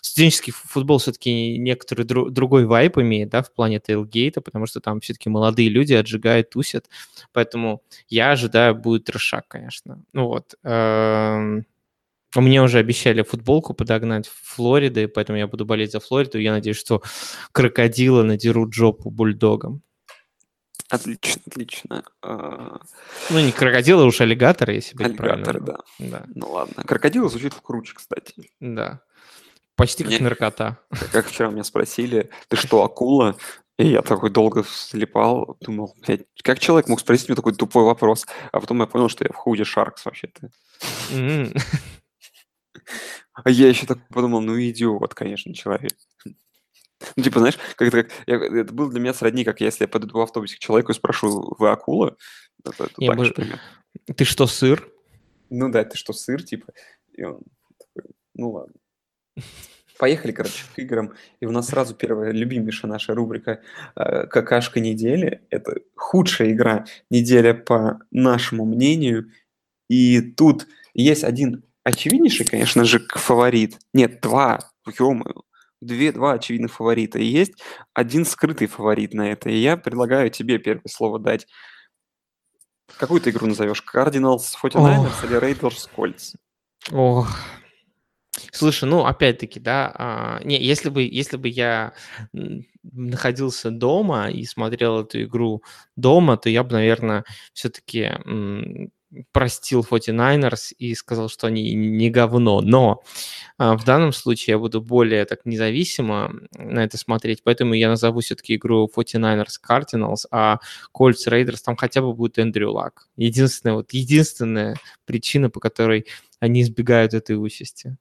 студенческий 0.01 0.53
футбол 0.53 0.99
все-таки 0.99 1.57
некоторый 1.57 2.05
дру- 2.05 2.29
другой 2.29 2.65
вайп 2.65 2.97
имеет, 2.99 3.29
да, 3.29 3.41
в 3.41 3.51
плане 3.51 3.79
тейлгейта, 3.79 4.41
потому 4.41 4.65
что 4.67 4.79
там 4.79 4.99
все-таки 4.99 5.29
молодые 5.29 5.69
люди 5.69 5.93
отжигают, 5.93 6.51
тусят, 6.51 6.85
поэтому 7.33 7.81
я 8.09 8.31
ожидаю, 8.31 8.75
будет 8.75 9.05
трешак, 9.05 9.47
конечно. 9.47 10.01
Ну 10.13 10.27
вот, 10.27 10.55
эм, 10.63 11.65
мне 12.41 12.61
уже 12.61 12.79
обещали 12.79 13.21
футболку 13.23 13.73
подогнать 13.73 14.27
в 14.27 14.55
Флориде, 14.55 15.07
поэтому 15.07 15.37
я 15.37 15.47
буду 15.47 15.65
болеть 15.65 15.91
за 15.91 15.99
Флориду. 15.99 16.39
Я 16.39 16.51
надеюсь, 16.51 16.77
что 16.77 17.01
крокодилы 17.51 18.23
надерут 18.23 18.73
жопу 18.73 19.09
бульдогам. 19.09 19.81
Отлично, 20.89 21.41
отлично. 21.47 22.03
А, 22.21 22.79
ну, 23.31 23.39
не 23.39 23.51
крокодилы, 23.51 24.03
а 24.03 24.05
уж 24.05 24.21
аллигаторы, 24.21 24.73
если 24.73 24.95
быть 24.95 25.07
Аллигаторы, 25.07 25.59
да. 25.59 25.79
да. 25.97 26.23
Ну 26.35 26.51
ладно. 26.51 26.83
Крокодилы 26.83 27.29
звучит 27.29 27.55
круче, 27.55 27.93
кстати. 27.95 28.33
Да. 28.59 29.01
Почти 29.75 30.03
как 30.03 30.13
Мне... 30.13 30.21
наркота. 30.21 30.79
Как 31.11 31.27
вчера 31.27 31.49
меня 31.49 31.63
спросили, 31.63 32.29
ты 32.47 32.55
что, 32.55 32.83
акула? 32.83 33.35
И 33.77 33.87
я 33.87 34.01
такой 34.01 34.29
долго 34.29 34.63
слепал, 34.63 35.57
думал, 35.59 35.93
блядь, 36.05 36.21
как 36.43 36.59
человек 36.59 36.87
мог 36.87 37.01
спросить 37.01 37.27
мне 37.27 37.35
такой 37.35 37.53
тупой 37.53 37.83
вопрос? 37.83 38.25
А 38.53 38.61
потом 38.61 38.79
я 38.79 38.85
понял, 38.85 39.09
что 39.09 39.25
я 39.25 39.31
в 39.33 39.35
худе 39.35 39.65
Шаркс 39.65 40.05
вообще-то. 40.05 40.49
А 43.43 43.49
я 43.49 43.67
еще 43.67 43.85
так 43.85 43.99
подумал, 44.09 44.41
ну 44.41 44.59
идиот, 44.59 45.13
конечно, 45.13 45.53
человек. 45.53 45.93
Ну, 47.15 47.23
типа, 47.23 47.39
знаешь, 47.39 47.57
как 47.75 47.89
это, 47.89 48.03
как, 48.03 48.11
я, 48.25 48.35
это 48.35 48.73
было 48.73 48.89
для 48.89 49.01
меня 49.01 49.13
сродни, 49.13 49.43
как 49.43 49.59
если 49.59 49.83
я 49.83 49.87
подойду 49.87 50.17
в 50.17 50.21
автобусе 50.21 50.55
к 50.55 50.59
человеку 50.59 50.91
и 50.91 50.95
спрошу, 50.95 51.55
вы 51.59 51.69
акула? 51.69 52.15
Это, 52.63 52.85
это 52.85 52.93
я 52.97 53.13
бы... 53.13 53.31
Ты 54.15 54.23
что, 54.23 54.47
сыр? 54.47 54.89
Ну 55.49 55.69
да, 55.69 55.83
ты 55.83 55.97
что, 55.97 56.13
сыр, 56.13 56.43
типа? 56.43 56.73
И 57.13 57.23
он 57.23 57.41
такой, 57.77 58.11
ну 58.33 58.51
ладно. 58.51 58.73
Поехали, 59.97 60.31
короче, 60.31 60.63
к 60.73 60.79
играм. 60.79 61.13
И 61.39 61.45
у 61.45 61.51
нас 61.51 61.67
сразу 61.67 61.95
первая 61.95 62.31
любимейшая 62.31 62.91
наша 62.91 63.13
рубрика 63.13 63.61
э, 63.95 64.27
«Какашка 64.27 64.81
недели». 64.81 65.41
Это 65.49 65.79
худшая 65.95 66.51
игра 66.51 66.85
недели 67.09 67.53
по 67.53 67.99
нашему 68.11 68.65
мнению. 68.65 69.31
И 69.89 70.21
тут 70.21 70.67
есть 70.93 71.23
один 71.23 71.63
очевиднейший, 71.85 72.45
конечно 72.45 72.83
же, 72.83 72.99
фаворит. 72.99 73.77
Нет, 73.93 74.19
два, 74.21 74.59
ё 74.99 75.13
Две, 75.81 76.11
два 76.11 76.33
очевидных 76.33 76.73
фаворита. 76.73 77.19
И 77.19 77.25
есть 77.25 77.53
один 77.93 78.25
скрытый 78.25 78.67
фаворит 78.67 79.13
на 79.13 79.31
это. 79.31 79.49
И 79.49 79.57
я 79.57 79.77
предлагаю 79.77 80.29
тебе 80.29 80.57
первое 80.57 80.87
слово 80.87 81.19
дать. 81.19 81.47
Какую 82.97 83.21
ты 83.21 83.29
игру 83.29 83.47
назовешь? 83.47 83.83
Cardinals 83.93 84.55
49ers 84.61 85.25
или 85.25 85.39
Raiders 85.39 85.89
Colts? 85.95 86.35
Ох, 86.91 87.29
Слушай, 88.51 88.89
ну 88.89 89.05
опять-таки, 89.05 89.59
да, 89.59 89.91
а, 89.97 90.39
не, 90.43 90.61
если 90.61 90.89
бы, 90.89 91.03
если 91.03 91.37
бы 91.37 91.47
я 91.47 91.93
находился 92.83 93.71
дома 93.71 94.29
и 94.29 94.45
смотрел 94.45 95.01
эту 95.01 95.23
игру 95.23 95.63
дома, 95.95 96.37
то 96.37 96.49
я 96.49 96.63
бы, 96.63 96.71
наверное, 96.73 97.25
все-таки 97.53 98.11
простил 99.31 99.85
49ers 99.89 100.73
и 100.77 100.95
сказал, 100.95 101.29
что 101.29 101.47
они 101.47 101.73
не 101.73 102.09
говно. 102.09 102.61
Но 102.61 103.03
а, 103.57 103.77
в 103.77 103.83
данном 103.83 104.13
случае 104.13 104.53
я 104.53 104.59
буду 104.59 104.81
более 104.81 105.25
так 105.25 105.45
независимо 105.45 106.33
на 106.57 106.83
это 106.83 106.97
смотреть, 106.97 107.43
поэтому 107.43 107.73
я 107.73 107.89
назову 107.89 108.19
все-таки 108.21 108.55
игру 108.55 108.89
49ers 108.95 109.59
Cardinals, 109.67 110.25
а 110.31 110.59
Colts 110.93 111.27
Raiders 111.27 111.59
там 111.63 111.75
хотя 111.75 112.01
бы 112.01 112.13
будет 112.13 112.37
Эндрю 112.37 112.71
Лак. 112.71 113.07
Единственная, 113.17 113.75
вот 113.75 113.93
единственная 113.93 114.75
причина, 115.05 115.49
по 115.49 115.59
которой 115.59 116.05
они 116.39 116.61
избегают 116.61 117.13
этой 117.13 117.33
участи. 117.33 117.97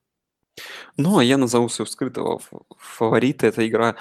Ну, 0.96 1.18
а 1.18 1.24
я 1.24 1.36
назову 1.36 1.68
своего 1.68 1.90
скрытого 1.90 2.40
фаворита. 2.78 3.46
Это 3.46 3.66
игра 3.66 3.96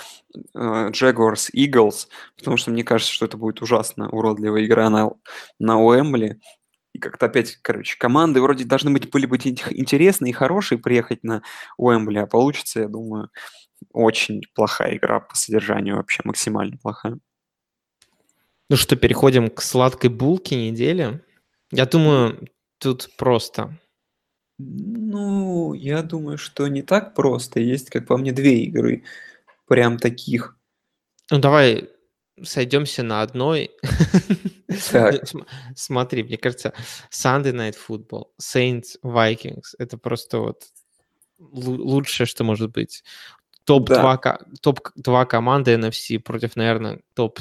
э, 0.53 0.89
Jaguars 0.89 1.49
Eagles, 1.55 2.07
потому 2.37 2.57
что 2.57 2.71
мне 2.71 2.83
кажется, 2.83 3.13
что 3.13 3.25
это 3.25 3.37
будет 3.37 3.61
ужасно 3.61 4.09
уродливая 4.09 4.65
игра 4.65 4.89
на, 4.89 5.11
на 5.59 5.81
Уэмбли. 5.81 6.39
И 6.93 6.99
как-то 6.99 7.25
опять, 7.25 7.57
короче, 7.61 7.97
команды 7.97 8.41
вроде 8.41 8.65
должны 8.65 8.91
быть, 8.91 9.09
были 9.09 9.25
быть 9.25 9.47
интересные 9.47 10.29
и 10.29 10.33
хорошие 10.33 10.77
приехать 10.77 11.23
на 11.23 11.41
Уэмбли, 11.77 12.19
а 12.19 12.27
получится, 12.27 12.81
я 12.81 12.87
думаю, 12.87 13.29
очень 13.91 14.43
плохая 14.53 14.95
игра 14.95 15.19
по 15.19 15.35
содержанию, 15.35 15.97
вообще 15.97 16.21
максимально 16.23 16.77
плохая. 16.77 17.17
Ну 18.69 18.77
что, 18.77 18.95
переходим 18.95 19.49
к 19.49 19.61
сладкой 19.61 20.09
булке 20.09 20.55
недели. 20.55 21.21
Я 21.71 21.85
думаю, 21.85 22.47
тут 22.77 23.09
просто. 23.17 23.77
Ну, 24.57 25.73
я 25.73 26.03
думаю, 26.03 26.37
что 26.37 26.67
не 26.67 26.83
так 26.83 27.15
просто. 27.15 27.59
Есть, 27.59 27.89
как 27.89 28.07
по 28.07 28.17
мне, 28.17 28.31
две 28.31 28.63
игры 28.63 29.03
прям 29.67 29.97
таких. 29.97 30.57
Ну 31.31 31.39
давай 31.39 31.89
сойдемся 32.41 33.03
на 33.03 33.21
одной. 33.21 33.71
Так. 34.91 35.27
См- 35.27 35.47
Смотри, 35.75 36.23
мне 36.23 36.37
кажется, 36.37 36.73
Sunday 37.11 37.53
Night 37.53 37.75
Football, 37.87 38.25
Saints, 38.41 38.97
Vikings, 39.03 39.73
это 39.77 39.97
просто 39.97 40.39
вот 40.39 40.63
лу- 41.39 41.77
лучшее, 41.77 42.27
что 42.27 42.43
может 42.43 42.71
быть. 42.71 43.03
Топ-2 43.65 44.17
ко- 44.17 44.45
топ-2 44.61 45.25
команды 45.25 45.73
NFC 45.75 46.19
против, 46.19 46.55
наверное, 46.55 46.99
топ, 47.13 47.39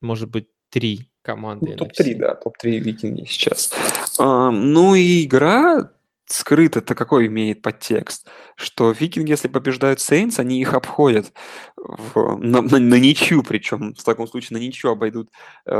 может 0.00 0.28
быть, 0.30 0.48
3 0.70 1.10
команды 1.22 1.70
Ну, 1.70 1.76
топ-3, 1.76 2.14
NFC. 2.14 2.14
да, 2.18 2.34
топ-3 2.36 2.78
викинги 2.78 3.24
сейчас. 3.26 3.72
А, 4.18 4.50
ну 4.50 4.94
и 4.94 5.24
игра 5.24 5.90
скрыто-то 6.32 6.94
какой 6.94 7.26
имеет 7.26 7.62
подтекст, 7.62 8.26
что 8.56 8.92
викинги, 8.92 9.30
если 9.30 9.48
побеждают 9.48 10.00
Сейнс, 10.00 10.38
они 10.38 10.60
их 10.60 10.74
обходят 10.74 11.32
в- 11.76 12.36
на, 12.38 12.62
на- 12.62 12.78
на 12.78 12.94
ничью, 13.00 13.42
причем 13.42 13.94
в 13.94 14.04
таком 14.04 14.26
случае 14.28 14.58
на 14.58 14.62
ничью 14.62 14.90
обойдут 14.90 15.30
э, 15.66 15.72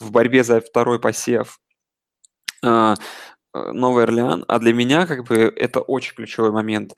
в 0.00 0.10
борьбе 0.10 0.42
за 0.44 0.60
второй 0.60 1.00
посев. 1.00 1.60
А, 2.64 2.94
э, 3.54 3.72
Новый 3.72 4.04
Орлеан, 4.04 4.44
а 4.48 4.58
для 4.58 4.72
меня 4.72 5.06
как 5.06 5.24
бы 5.26 5.52
это 5.56 5.80
очень 5.80 6.14
ключевой 6.14 6.52
момент, 6.52 6.94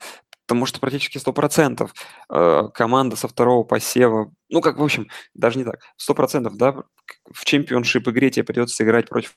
потому 0.47 0.65
что 0.65 0.79
практически 0.79 1.17
100% 1.17 1.89
э, 2.29 2.63
команда 2.73 3.15
со 3.15 3.27
второго 3.27 3.63
посева, 3.63 4.31
ну 4.49 4.61
как, 4.61 4.77
в 4.77 4.83
общем, 4.83 5.07
даже 5.33 5.57
не 5.57 5.65
так, 5.65 5.81
100%, 5.97 6.55
да, 6.55 6.83
в 7.31 7.45
чемпионшип 7.45 8.07
игре 8.09 8.29
тебе 8.29 8.43
придется 8.45 8.83
играть 8.83 9.09
против 9.09 9.35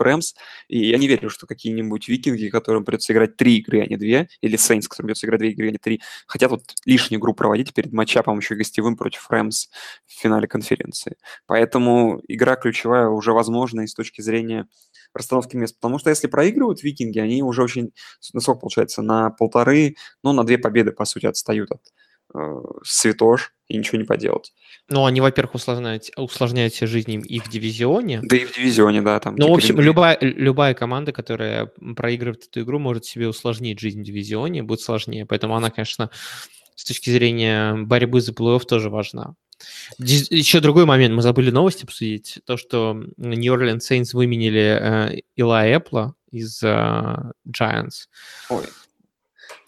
Рэмс, 0.00 0.34
и 0.68 0.88
я 0.88 0.98
не 0.98 1.08
верю, 1.08 1.30
что 1.30 1.46
какие-нибудь 1.46 2.08
викинги, 2.08 2.48
которым 2.48 2.84
придется 2.84 3.12
играть 3.12 3.36
три 3.36 3.58
игры, 3.58 3.80
а 3.82 3.86
не 3.86 3.96
две, 3.96 4.28
или 4.40 4.56
Сейнс, 4.56 4.88
которым 4.88 5.08
придется 5.08 5.26
играть 5.26 5.40
две 5.40 5.50
игры, 5.50 5.68
а 5.68 5.70
не 5.70 5.78
три, 5.78 6.00
хотят 6.26 6.50
вот 6.50 6.62
лишнюю 6.84 7.20
игру 7.20 7.34
проводить 7.34 7.74
перед 7.74 7.92
матчапом 7.92 8.38
еще 8.38 8.54
гостевым 8.54 8.96
против 8.96 9.30
Рэмс 9.30 9.68
в 10.06 10.12
финале 10.12 10.48
конференции. 10.48 11.16
Поэтому 11.46 12.20
игра 12.28 12.56
ключевая 12.56 13.08
уже 13.08 13.32
возможна 13.32 13.82
и 13.82 13.86
с 13.86 13.94
точки 13.94 14.20
зрения 14.20 14.66
расстановки 15.14 15.56
мест. 15.56 15.76
Потому 15.76 15.98
что 15.98 16.10
если 16.10 16.26
проигрывают 16.26 16.82
викинги, 16.82 17.18
они 17.18 17.42
уже 17.42 17.62
очень, 17.62 17.92
на 18.32 18.40
сколько 18.40 18.60
получается, 18.60 19.02
на 19.02 19.30
полторы, 19.30 19.96
ну, 20.22 20.32
на 20.32 20.44
две 20.44 20.58
победы, 20.58 20.92
по 20.92 21.04
сути, 21.04 21.26
отстают 21.26 21.70
от 21.70 21.82
святош, 22.82 23.52
и 23.68 23.76
ничего 23.78 23.98
не 23.98 24.04
поделать. 24.04 24.52
Ну, 24.88 25.06
они, 25.06 25.20
во-первых, 25.20 25.54
усложняют, 25.54 26.10
усложняют 26.16 26.74
себе 26.74 26.86
жизнь 26.86 27.22
и 27.26 27.40
в 27.40 27.48
дивизионе. 27.48 28.20
Да 28.22 28.36
и 28.36 28.44
в 28.44 28.54
дивизионе, 28.54 29.00
да, 29.00 29.18
там... 29.20 29.36
Ну, 29.36 29.46
в 29.46 29.48
типа 29.48 29.54
общем, 29.56 29.80
любая, 29.80 30.18
любая 30.20 30.74
команда, 30.74 31.12
которая 31.12 31.70
проигрывает 31.96 32.44
эту 32.44 32.60
игру, 32.60 32.78
может 32.78 33.04
себе 33.06 33.28
усложнить 33.28 33.80
жизнь 33.80 34.02
в 34.02 34.04
дивизионе, 34.04 34.62
будет 34.62 34.80
сложнее. 34.80 35.24
Поэтому 35.24 35.56
она, 35.56 35.70
конечно, 35.70 36.10
с 36.74 36.84
точки 36.84 37.10
зрения 37.10 37.74
борьбы 37.74 38.20
за 38.20 38.32
плей-офф 38.32 38.66
тоже 38.66 38.90
важна. 38.90 39.34
Еще 39.98 40.60
другой 40.60 40.84
момент, 40.84 41.14
мы 41.14 41.22
забыли 41.22 41.50
новость 41.50 41.84
обсудить. 41.84 42.40
То, 42.44 42.56
что 42.56 42.92
Orleans 43.18 43.78
Saints 43.78 44.10
выменили 44.12 44.78
э, 44.80 45.20
Ила 45.36 45.66
Эпла 45.66 46.14
из 46.30 46.62
э, 46.62 47.32
Giants. 47.48 48.08
Ой. 48.50 48.64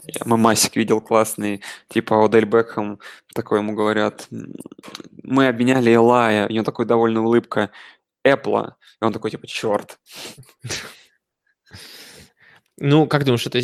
Я 0.07 0.23
мемасик 0.25 0.77
видел 0.77 1.01
классный, 1.01 1.63
типа 1.89 2.25
Одель 2.25 2.45
Бекхэм, 2.45 3.01
такой 3.35 3.59
ему 3.59 3.75
говорят, 3.75 4.29
«М, 4.31 4.55
мы 5.23 5.49
обменяли 5.49 5.95
Элая, 5.95 6.47
у 6.49 6.53
него 6.53 6.65
такой 6.65 6.87
довольно 6.87 7.23
улыбка, 7.23 7.71
Эпла, 8.25 8.77
и 9.01 9.05
он 9.05 9.13
такой, 9.13 9.31
типа, 9.31 9.47
черт. 9.47 9.99
Ну, 12.79 13.07
как 13.07 13.25
думаешь, 13.25 13.47
это 13.47 13.61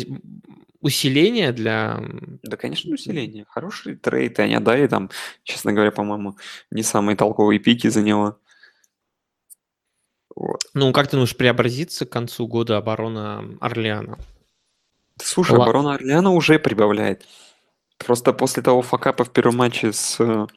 усиление 0.79 1.51
для... 1.51 1.99
Да, 2.43 2.57
конечно, 2.57 2.93
усиление. 2.93 3.45
Хороший 3.47 3.95
трейд, 3.95 4.39
и 4.39 4.41
они 4.41 4.55
отдали 4.55 4.87
там, 4.87 5.09
честно 5.43 5.71
говоря, 5.71 5.91
по-моему, 5.91 6.37
не 6.71 6.83
самые 6.83 7.15
толковые 7.15 7.59
пики 7.59 7.87
за 7.87 8.01
него. 8.01 8.39
Вот. 10.35 10.61
Ну, 10.73 10.91
как 10.93 11.07
ты 11.07 11.11
думаешь, 11.11 11.37
преобразится 11.37 12.05
к 12.05 12.09
концу 12.09 12.47
года 12.47 12.77
оборона 12.77 13.57
Орлеана? 13.61 14.17
Слушай, 15.21 15.57
Ла- 15.57 15.63
оборона 15.63 15.93
Орлеана 15.95 16.31
уже 16.31 16.59
прибавляет. 16.59 17.25
Просто 17.97 18.33
после 18.33 18.63
того 18.63 18.81
факапа 18.81 19.23
в 19.23 19.31
первом 19.31 19.57
матче 19.57 19.93
с... 19.93 20.47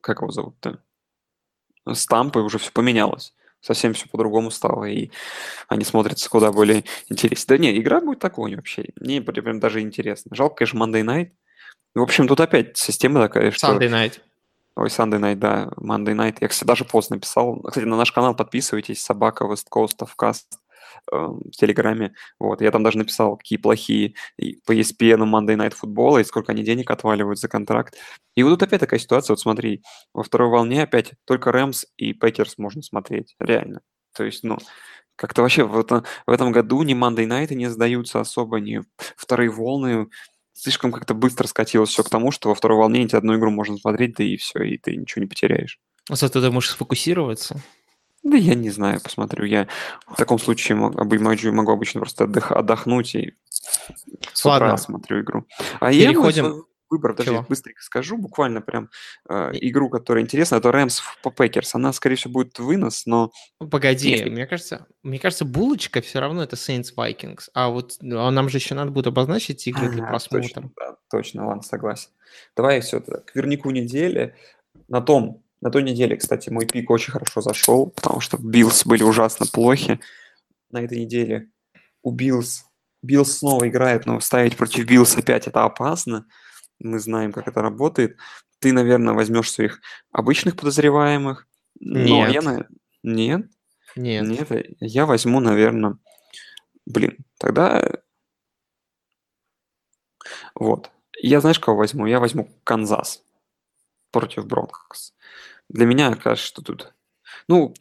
Как 0.00 0.20
его 0.20 0.30
зовут-то? 0.30 0.80
С 1.86 2.06
Тампой 2.06 2.42
уже 2.42 2.58
все 2.58 2.70
поменялось. 2.70 3.34
Совсем 3.60 3.94
все 3.94 4.06
по-другому 4.08 4.50
стало, 4.50 4.84
и 4.84 5.10
они 5.68 5.84
смотрятся 5.84 6.28
куда 6.28 6.52
более 6.52 6.84
интереснее. 7.08 7.46
Да 7.46 7.58
не, 7.58 7.78
игра 7.78 8.00
будет 8.02 8.18
такой 8.18 8.54
вообще. 8.54 8.90
Мне 9.00 9.22
прям 9.22 9.58
даже 9.58 9.80
интересно. 9.80 10.36
Жалко, 10.36 10.56
конечно, 10.56 10.84
Monday 10.84 11.02
Night. 11.02 11.30
В 11.94 12.02
общем, 12.02 12.28
тут 12.28 12.40
опять 12.40 12.76
система 12.76 13.20
такая, 13.20 13.50
что... 13.52 13.68
Sunday 13.68 13.88
Night. 13.88 14.20
Ой, 14.76 14.88
Sunday 14.88 15.18
Night, 15.18 15.36
да, 15.36 15.70
Monday 15.76 16.14
Night. 16.14 16.38
Я, 16.40 16.48
кстати, 16.48 16.66
даже 16.66 16.84
пост 16.84 17.08
написал. 17.08 17.60
Кстати, 17.62 17.84
на 17.84 17.96
наш 17.96 18.12
канал 18.12 18.34
подписывайтесь, 18.34 19.02
собака 19.02 19.44
West 19.44 19.68
Coast 19.70 19.98
of 20.00 20.10
Cast 20.20 20.58
э, 21.12 21.16
в 21.16 21.50
Телеграме. 21.52 22.14
Вот, 22.38 22.60
я 22.60 22.70
там 22.70 22.82
даже 22.82 22.98
написал, 22.98 23.36
какие 23.36 23.58
плохие 23.58 24.14
по 24.66 24.72
ESPN 24.72 25.22
Monday 25.24 25.56
Night 25.56 25.74
футбола, 25.74 26.18
и 26.18 26.24
сколько 26.24 26.52
они 26.52 26.62
денег 26.62 26.90
отваливают 26.90 27.38
за 27.38 27.48
контракт. 27.48 27.96
И 28.34 28.42
вот 28.42 28.50
тут 28.50 28.62
опять 28.64 28.80
такая 28.80 29.00
ситуация, 29.00 29.32
вот 29.34 29.40
смотри, 29.40 29.82
во 30.12 30.22
второй 30.22 30.48
волне 30.48 30.82
опять 30.82 31.12
только 31.24 31.52
Rams 31.52 31.84
и 31.96 32.12
Packers 32.12 32.58
можно 32.58 32.82
смотреть, 32.82 33.34
реально. 33.38 33.80
То 34.16 34.24
есть, 34.24 34.44
ну, 34.44 34.58
как-то 35.16 35.42
вообще 35.42 35.64
в, 35.64 35.78
это- 35.78 36.04
в 36.26 36.30
этом 36.30 36.52
году 36.52 36.82
ни 36.82 36.94
Monday 36.94 37.26
Night 37.26 37.54
не 37.54 37.68
сдаются 37.70 38.20
особо, 38.20 38.58
ни 38.58 38.82
вторые 39.16 39.50
волны. 39.50 40.08
Слишком 40.52 40.92
как-то 40.92 41.14
быстро 41.14 41.46
скатилось 41.46 41.90
все 41.90 42.04
к 42.04 42.10
тому, 42.10 42.30
что 42.30 42.48
во 42.48 42.54
второй 42.54 42.78
волне 42.78 43.04
эти 43.04 43.16
одну 43.16 43.36
игру 43.36 43.50
можно 43.50 43.76
смотреть, 43.76 44.14
да 44.16 44.24
и 44.24 44.36
все, 44.36 44.62
и 44.62 44.78
ты 44.78 44.96
ничего 44.96 45.22
не 45.22 45.28
потеряешь. 45.28 45.78
Зато 46.08 46.40
ты 46.40 46.50
можешь 46.50 46.70
сфокусироваться. 46.70 47.60
Да 48.24 48.36
я 48.36 48.54
не 48.54 48.70
знаю, 48.70 49.00
посмотрю. 49.02 49.44
Я 49.44 49.68
в 50.08 50.16
таком 50.16 50.38
случае 50.38 50.76
мог- 50.76 50.94
могу, 50.94 51.52
могу 51.52 51.72
обычно 51.72 52.00
просто 52.00 52.24
отдых- 52.24 52.52
отдохнуть 52.52 53.14
и 53.14 53.34
с 54.32 54.40
утра 54.40 54.52
Ладно. 54.60 54.76
смотрю 54.78 55.20
игру. 55.20 55.44
А 55.78 55.92
я 55.92 56.08
Переходим- 56.10 56.44
свой 56.46 56.62
выбор, 56.90 57.14
даже 57.14 57.44
быстренько 57.48 57.82
скажу, 57.82 58.16
буквально 58.16 58.60
прям 58.62 58.88
э, 59.28 59.50
игру, 59.54 59.90
которая 59.90 60.22
интересна, 60.24 60.56
это 60.56 60.70
Rams - 60.72 61.02
Packers. 61.22 61.74
Она, 61.74 61.92
скорее 61.92 62.16
всего, 62.16 62.32
будет 62.32 62.58
вынос, 62.58 63.04
но 63.04 63.30
Погоди, 63.70 64.10
Если- 64.10 64.30
мне 64.30 64.46
кажется, 64.46 64.86
мне 65.02 65.18
кажется, 65.18 65.44
булочка 65.44 66.00
все 66.00 66.20
равно 66.20 66.42
это 66.42 66.56
Saints 66.56 66.94
Vikings. 66.96 67.48
А 67.52 67.68
вот 67.68 67.96
ну, 68.00 68.20
а 68.20 68.30
нам 68.30 68.48
же 68.48 68.56
еще 68.58 68.74
надо 68.74 68.90
будет 68.90 69.06
обозначить 69.08 69.66
игры 69.66 69.90
для 69.90 70.04
просмотра. 70.06 70.48
Точно, 70.48 70.70
да, 70.76 70.96
точно, 71.10 71.46
ладно, 71.46 71.62
согласен. 71.62 72.08
Давай 72.56 72.80
все 72.80 73.00
к 73.00 73.34
верняку 73.34 73.70
недели. 73.70 74.34
На 74.88 75.00
том, 75.02 75.43
на 75.60 75.70
той 75.70 75.82
неделе, 75.82 76.16
кстати, 76.16 76.50
мой 76.50 76.66
pick 76.66 76.90
очень 76.90 77.12
хорошо 77.12 77.40
зашел, 77.40 77.88
потому 77.90 78.20
что 78.20 78.36
Биллс 78.38 78.84
были 78.84 79.02
ужасно 79.02 79.46
плохи. 79.46 80.00
На 80.70 80.82
этой 80.82 80.98
неделе 80.98 81.50
у 82.02 82.10
Биллс 82.10 82.64
Биллс 83.02 83.38
снова 83.38 83.68
играет, 83.68 84.06
но 84.06 84.18
ставить 84.20 84.56
против 84.56 84.86
Биллс 84.86 85.16
опять 85.16 85.46
это 85.46 85.64
опасно. 85.64 86.26
Мы 86.78 86.98
знаем, 86.98 87.32
как 87.32 87.46
это 87.48 87.60
работает. 87.60 88.16
Ты, 88.60 88.72
наверное, 88.72 89.12
возьмешь 89.14 89.50
своих 89.52 89.80
обычных 90.10 90.56
подозреваемых. 90.56 91.46
Но 91.80 92.26
я 92.26 92.28
Нет. 92.28 92.44
на- 92.44 92.68
Нет? 93.02 93.46
Нет. 93.94 94.26
Нет, 94.50 94.66
я 94.80 95.04
возьму, 95.06 95.40
наверное... 95.40 95.98
Блин, 96.86 97.18
тогда... 97.38 97.86
Вот. 100.54 100.90
Я 101.20 101.40
знаешь, 101.40 101.58
кого 101.58 101.78
возьму? 101.78 102.06
Я 102.06 102.20
возьму 102.20 102.50
Канзас 102.64 103.22
против 104.14 104.46
Бронкос. 104.46 105.12
Для 105.68 105.86
меня 105.86 106.14
кажется, 106.14 106.46
что 106.46 106.62
тут... 106.62 106.94
Ну, 107.48 107.74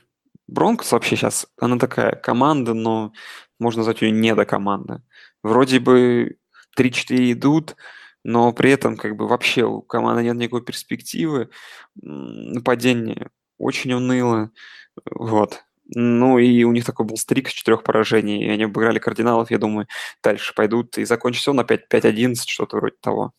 Бронкос 0.47 0.91
вообще 0.91 1.15
сейчас, 1.15 1.45
она 1.57 1.77
такая 1.77 2.15
команда, 2.15 2.73
но 2.73 3.13
можно 3.59 3.79
назвать 3.79 4.01
ее 4.01 4.09
недокоманда. 4.09 5.03
Вроде 5.43 5.79
бы 5.79 6.37
3-4 6.75 7.33
идут, 7.33 7.75
но 8.23 8.51
при 8.51 8.71
этом 8.71 8.97
как 8.97 9.15
бы 9.15 9.27
вообще 9.27 9.63
у 9.63 9.83
команды 9.83 10.23
нет 10.23 10.35
никакой 10.35 10.63
перспективы. 10.63 11.49
Нападение 11.95 13.29
очень 13.59 13.93
уныло. 13.93 14.49
Вот. 15.11 15.63
Ну 15.93 16.39
и 16.39 16.63
у 16.63 16.71
них 16.71 16.83
такой 16.83 17.05
был 17.05 17.17
streak 17.17 17.47
с 17.49 17.53
четырех 17.53 17.83
поражений, 17.83 18.43
и 18.43 18.49
они 18.49 18.63
обыграли 18.63 18.97
кардиналов, 18.97 19.51
я 19.51 19.59
думаю, 19.59 19.87
дальше 20.23 20.55
пойдут 20.55 20.97
и 20.97 21.05
закончится 21.05 21.51
он 21.51 21.59
опять 21.59 21.85
5-11, 21.91 22.35
что-то 22.47 22.77
вроде 22.77 22.95
того. 23.01 23.33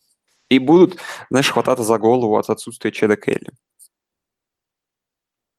И 0.49 0.59
будут, 0.59 0.97
знаешь, 1.29 1.49
хвататься 1.49 1.83
за 1.83 1.97
голову 1.97 2.37
от 2.37 2.49
отсутствия 2.49 2.91
Чеда 2.91 3.15
Келли. 3.15 3.51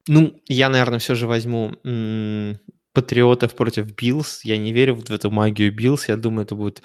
Ну, 0.07 0.41
я, 0.47 0.69
наверное, 0.69 0.99
все 0.99 1.15
же 1.15 1.27
возьму 1.27 1.73
м, 1.83 2.59
Патриотов 2.93 3.55
против 3.55 3.93
Биллс. 3.93 4.43
Я 4.45 4.57
не 4.57 4.71
верю 4.73 4.95
в 4.95 5.11
эту 5.11 5.29
магию 5.31 5.73
Биллс. 5.73 6.07
Я 6.07 6.15
думаю, 6.17 6.45
это 6.45 6.55
будет 6.55 6.81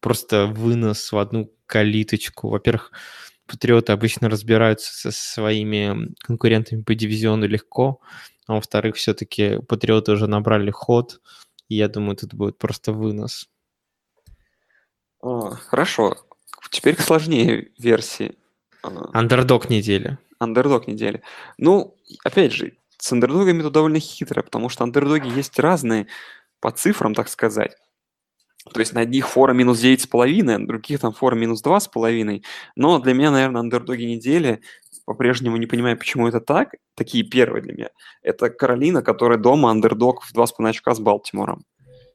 просто 0.00 0.46
вынос 0.46 1.10
в 1.12 1.18
одну 1.18 1.50
калиточку. 1.66 2.48
Во-первых, 2.50 2.92
Патриоты 3.46 3.92
обычно 3.92 4.28
разбираются 4.28 4.92
со 4.92 5.12
своими 5.12 6.14
конкурентами 6.20 6.82
по 6.82 6.94
дивизиону 6.96 7.46
легко, 7.46 8.00
а 8.48 8.54
во-вторых, 8.54 8.96
все-таки 8.96 9.60
Патриоты 9.68 10.12
уже 10.12 10.26
набрали 10.26 10.70
ход, 10.72 11.20
и 11.68 11.76
я 11.76 11.88
думаю, 11.88 12.16
тут 12.16 12.34
будет 12.34 12.58
просто 12.58 12.92
вынос. 12.92 13.48
О, 15.20 15.50
хорошо. 15.50 16.25
Теперь 16.70 16.96
к 16.96 17.00
сложнее 17.00 17.70
версии. 17.78 18.36
Андердог 18.82 19.70
недели. 19.70 20.18
Андердог 20.38 20.86
недели. 20.86 21.22
Ну, 21.58 21.96
опять 22.24 22.52
же, 22.52 22.76
с 22.98 23.12
андердогами 23.12 23.60
это 23.60 23.70
довольно 23.70 24.00
хитро, 24.00 24.42
потому 24.42 24.68
что 24.68 24.84
андердоги 24.84 25.28
есть 25.28 25.58
разные 25.58 26.06
по 26.60 26.70
цифрам, 26.70 27.14
так 27.14 27.28
сказать. 27.28 27.76
То 28.72 28.80
есть 28.80 28.94
на 28.94 29.02
одних 29.02 29.28
фора 29.28 29.52
минус 29.52 29.82
9,5, 29.82 30.42
на 30.42 30.66
других 30.66 31.00
там 31.00 31.12
фора 31.12 31.36
минус 31.36 31.62
2,5. 31.62 32.42
Но 32.74 32.98
для 32.98 33.14
меня, 33.14 33.30
наверное, 33.30 33.60
андердоги 33.60 34.02
недели, 34.02 34.60
по-прежнему 35.04 35.56
не 35.56 35.66
понимаю, 35.66 35.96
почему 35.96 36.26
это 36.26 36.40
так, 36.40 36.74
такие 36.96 37.24
первые 37.24 37.62
для 37.62 37.72
меня. 37.72 37.90
Это 38.22 38.50
Каролина, 38.50 39.02
которая 39.02 39.38
дома 39.38 39.70
андердог 39.70 40.22
в 40.24 40.34
2,5 40.34 40.68
очка 40.68 40.94
с 40.94 41.00
Балтимором. 41.00 41.64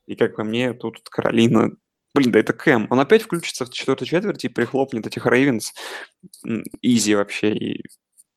И 0.07 0.15
как 0.15 0.35
по 0.35 0.43
мне, 0.43 0.73
тут 0.73 0.99
Каролина 1.09 1.71
Блин, 2.13 2.31
да 2.31 2.39
это 2.39 2.53
Кэм. 2.53 2.87
Он 2.89 2.99
опять 2.99 3.23
включится 3.23 3.65
в 3.65 3.69
четвертой 3.69 4.07
четверти 4.07 4.47
и 4.47 4.49
прихлопнет 4.49 5.07
этих 5.07 5.25
Рейвенс. 5.25 5.73
Изи 6.81 7.15
вообще. 7.15 7.53
И 7.53 7.83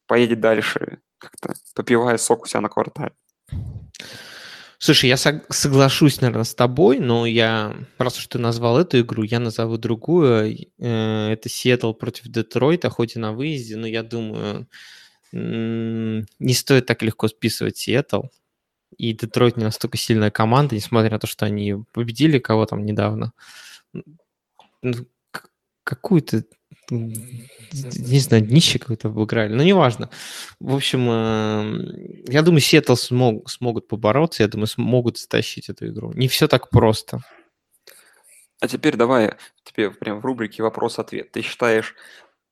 поедет 0.07 0.41
дальше, 0.41 0.99
как-то 1.19 1.55
попивая 1.75 2.19
сок 2.19 2.45
у 2.45 2.47
себя 2.47 2.61
на 2.61 2.69
квартале. 2.69 3.13
Слушай, 4.79 5.09
я 5.09 5.17
соглашусь, 5.17 6.21
наверное, 6.21 6.45
с 6.45 6.55
тобой, 6.55 6.99
но 6.99 7.25
я, 7.25 7.75
раз 7.97 8.19
уж 8.19 8.27
ты 8.27 8.39
назвал 8.39 8.79
эту 8.79 9.01
игру, 9.01 9.23
я 9.23 9.41
назову 9.41 9.79
другую. 9.79 10.69
Э, 10.79 11.31
это 11.33 11.49
Сиэтл 11.49 11.95
против 11.95 12.25
Детройта, 12.25 12.91
хоть 12.91 13.17
и 13.17 13.19
на 13.19 13.33
выезде, 13.33 13.77
но 13.77 13.87
я 13.87 14.03
думаю, 14.03 14.69
не 15.33 16.55
стоит 16.55 16.87
так 16.87 17.03
легко 17.03 17.29
списывать 17.29 17.79
Сиэтл. 17.79 18.25
И 18.99 19.13
Детройт 19.15 19.57
не 19.57 19.65
настолько 19.65 19.97
сильная 19.97 20.31
команда, 20.31 20.75
несмотря 20.75 21.11
на 21.11 21.19
то, 21.19 21.27
что 21.27 21.47
они 21.47 21.77
победили 21.93 22.39
кого 22.39 22.67
там 22.67 22.85
недавно. 22.85 23.33
Какую-то 25.85 26.45
не 26.91 28.19
знаю, 28.19 28.45
днище 28.45 28.79
какое-то 28.79 29.09
обыграли, 29.09 29.55
но 29.55 29.63
неважно. 29.63 30.11
В 30.61 30.75
общем, 30.75 31.09
эм, 31.11 32.25
я 32.29 32.43
думаю, 32.43 32.61
Сиэтл 32.61 32.95
смог, 32.95 33.51
смогут 33.51 33.89
побороться, 33.89 34.43
я 34.43 34.49
думаю, 34.49 34.67
смогут 34.67 35.19
стащить 35.19 35.69
эту 35.69 35.89
игру. 35.89 36.13
Не 36.13 36.29
все 36.29 36.47
так 36.47 36.71
просто. 36.71 37.21
А 38.61 38.69
теперь 38.69 38.97
давай 38.97 39.35
тебе 39.63 39.91
прям 39.91 40.21
в 40.21 40.25
рубрике 40.25 40.63
вопрос-ответ. 40.63 41.33
Ты 41.33 41.43
считаешь 41.43 41.95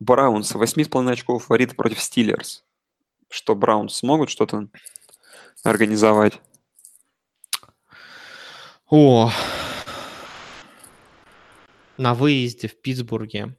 Браунс 0.00 0.54
8,5 0.54 1.10
очков 1.10 1.44
фаворит 1.44 1.76
против 1.76 2.00
Стиллерс? 2.00 2.64
Что 3.28 3.54
Браунс 3.54 3.94
смогут 3.96 4.30
что-то 4.30 4.68
организовать? 5.62 6.40
О, 8.90 9.32
на 12.02 12.14
выезде 12.14 12.68
в 12.68 12.80
Питтсбурге 12.80 13.56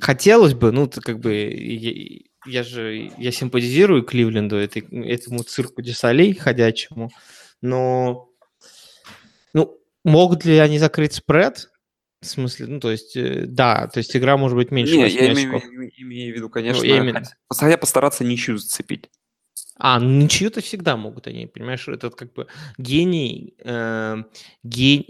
Хотелось 0.00 0.54
бы, 0.54 0.72
ну, 0.72 0.88
как 0.88 1.20
бы, 1.20 1.34
я, 1.34 2.22
я 2.46 2.62
же, 2.62 3.12
я 3.18 3.30
симпатизирую 3.30 4.04
Кливленду, 4.04 4.56
этой, 4.56 4.82
этому 5.06 5.42
цирку 5.42 5.82
Десолей 5.82 6.34
ходячему, 6.34 7.10
но, 7.60 8.30
ну, 9.52 9.78
могут 10.04 10.44
ли 10.44 10.56
они 10.58 10.78
закрыть 10.78 11.12
спред? 11.12 11.68
В 12.22 12.26
смысле, 12.26 12.66
ну, 12.66 12.80
то 12.80 12.90
есть, 12.90 13.16
э, 13.16 13.44
да, 13.46 13.86
то 13.88 13.98
есть 13.98 14.16
игра 14.16 14.38
может 14.38 14.56
быть 14.56 14.70
меньше 14.70 14.96
Не, 14.96 15.08
я 15.08 15.32
имею, 15.32 15.60
имею 15.98 16.32
в 16.32 16.36
виду, 16.36 16.48
конечно, 16.48 16.82
ну, 16.82 16.94
именно. 16.94 17.22
хотя 17.50 17.76
постараться 17.76 18.24
ничью 18.24 18.56
зацепить. 18.56 19.10
А, 19.78 20.00
ну 20.00 20.22
ничью-то 20.22 20.60
всегда 20.60 20.96
могут 20.96 21.26
они, 21.26 21.46
понимаешь, 21.46 21.86
этот 21.86 22.14
как 22.14 22.32
бы 22.32 22.46
гений, 22.78 23.54
э, 23.58 24.22
ген... 24.62 25.04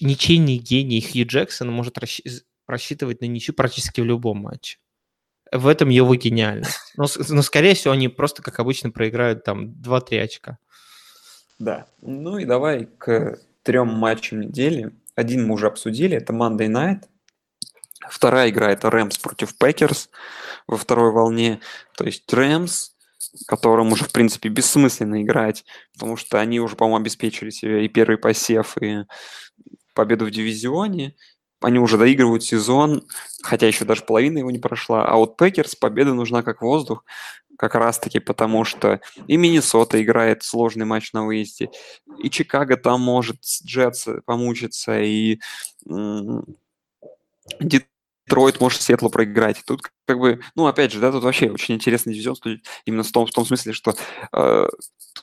ничейный 0.00 0.56
гений 0.56 1.00
Хью 1.00 1.26
Джексон 1.26 1.70
может 1.70 1.98
расщ 1.98 2.20
рассчитывать 2.66 3.20
на 3.20 3.26
ничью 3.26 3.54
практически 3.54 4.00
в 4.00 4.04
любом 4.04 4.38
матче. 4.38 4.78
В 5.52 5.66
этом 5.66 5.88
его 5.88 6.14
гениальность. 6.14 6.78
Но, 6.96 7.06
но 7.28 7.42
скорее 7.42 7.74
всего, 7.74 7.92
они 7.92 8.08
просто, 8.08 8.42
как 8.42 8.58
обычно, 8.58 8.90
проиграют 8.90 9.44
там 9.44 9.74
2-3 9.82 10.20
очка. 10.20 10.58
Да. 11.58 11.86
Ну 12.00 12.38
и 12.38 12.44
давай 12.44 12.86
к 12.86 13.38
трем 13.62 13.88
матчам 13.88 14.40
недели. 14.40 14.92
Один 15.14 15.46
мы 15.46 15.54
уже 15.54 15.66
обсудили, 15.66 16.16
это 16.16 16.32
Monday 16.32 16.68
Night. 16.68 17.04
Вторая 18.08 18.50
игра 18.50 18.70
это 18.70 18.90
Рэмс 18.90 19.18
против 19.18 19.56
Пекерс 19.56 20.10
во 20.66 20.76
второй 20.76 21.12
волне. 21.12 21.60
То 21.96 22.04
есть 22.04 22.30
Рэмс, 22.32 22.93
которым 23.46 23.92
уже, 23.92 24.04
в 24.04 24.12
принципе, 24.12 24.48
бессмысленно 24.48 25.22
играть, 25.22 25.64
потому 25.94 26.16
что 26.16 26.40
они 26.40 26.60
уже, 26.60 26.76
по-моему, 26.76 26.98
обеспечили 26.98 27.50
себе 27.50 27.84
и 27.84 27.88
первый 27.88 28.18
посев, 28.18 28.76
и 28.80 29.04
победу 29.94 30.26
в 30.26 30.30
дивизионе 30.30 31.14
они 31.64 31.78
уже 31.78 31.96
доигрывают 31.96 32.44
сезон, 32.44 33.06
хотя 33.42 33.66
еще 33.66 33.84
даже 33.86 34.02
половина 34.02 34.38
его 34.38 34.50
не 34.50 34.58
прошла. 34.58 35.06
А 35.06 35.16
вот 35.16 35.38
Пекерс 35.38 35.74
победа 35.74 36.12
нужна 36.12 36.42
как 36.42 36.60
воздух, 36.60 37.04
как 37.56 37.74
раз-таки 37.74 38.18
потому, 38.18 38.64
что 38.64 39.00
и 39.26 39.36
Миннесота 39.36 40.02
играет 40.02 40.42
сложный 40.42 40.84
матч 40.84 41.12
на 41.12 41.24
выезде, 41.24 41.70
и 42.18 42.28
Чикаго 42.28 42.76
там 42.76 43.00
может 43.00 43.38
с 43.40 43.64
Джетс 43.64 44.06
помучиться, 44.26 45.00
и 45.00 45.40
Детройт 48.34 48.60
может 48.60 48.82
Светло 48.82 49.10
проиграть. 49.10 49.62
Тут 49.64 49.82
как 50.06 50.18
бы, 50.18 50.40
ну, 50.56 50.66
опять 50.66 50.92
же, 50.92 50.98
да, 50.98 51.12
тут 51.12 51.22
вообще 51.22 51.50
очень 51.50 51.76
интересный 51.76 52.12
дивизион, 52.12 52.36
именно 52.84 53.04
в 53.04 53.12
том, 53.12 53.26
в 53.26 53.30
том 53.30 53.46
смысле, 53.46 53.72
что 53.72 53.94
э, 54.32 54.68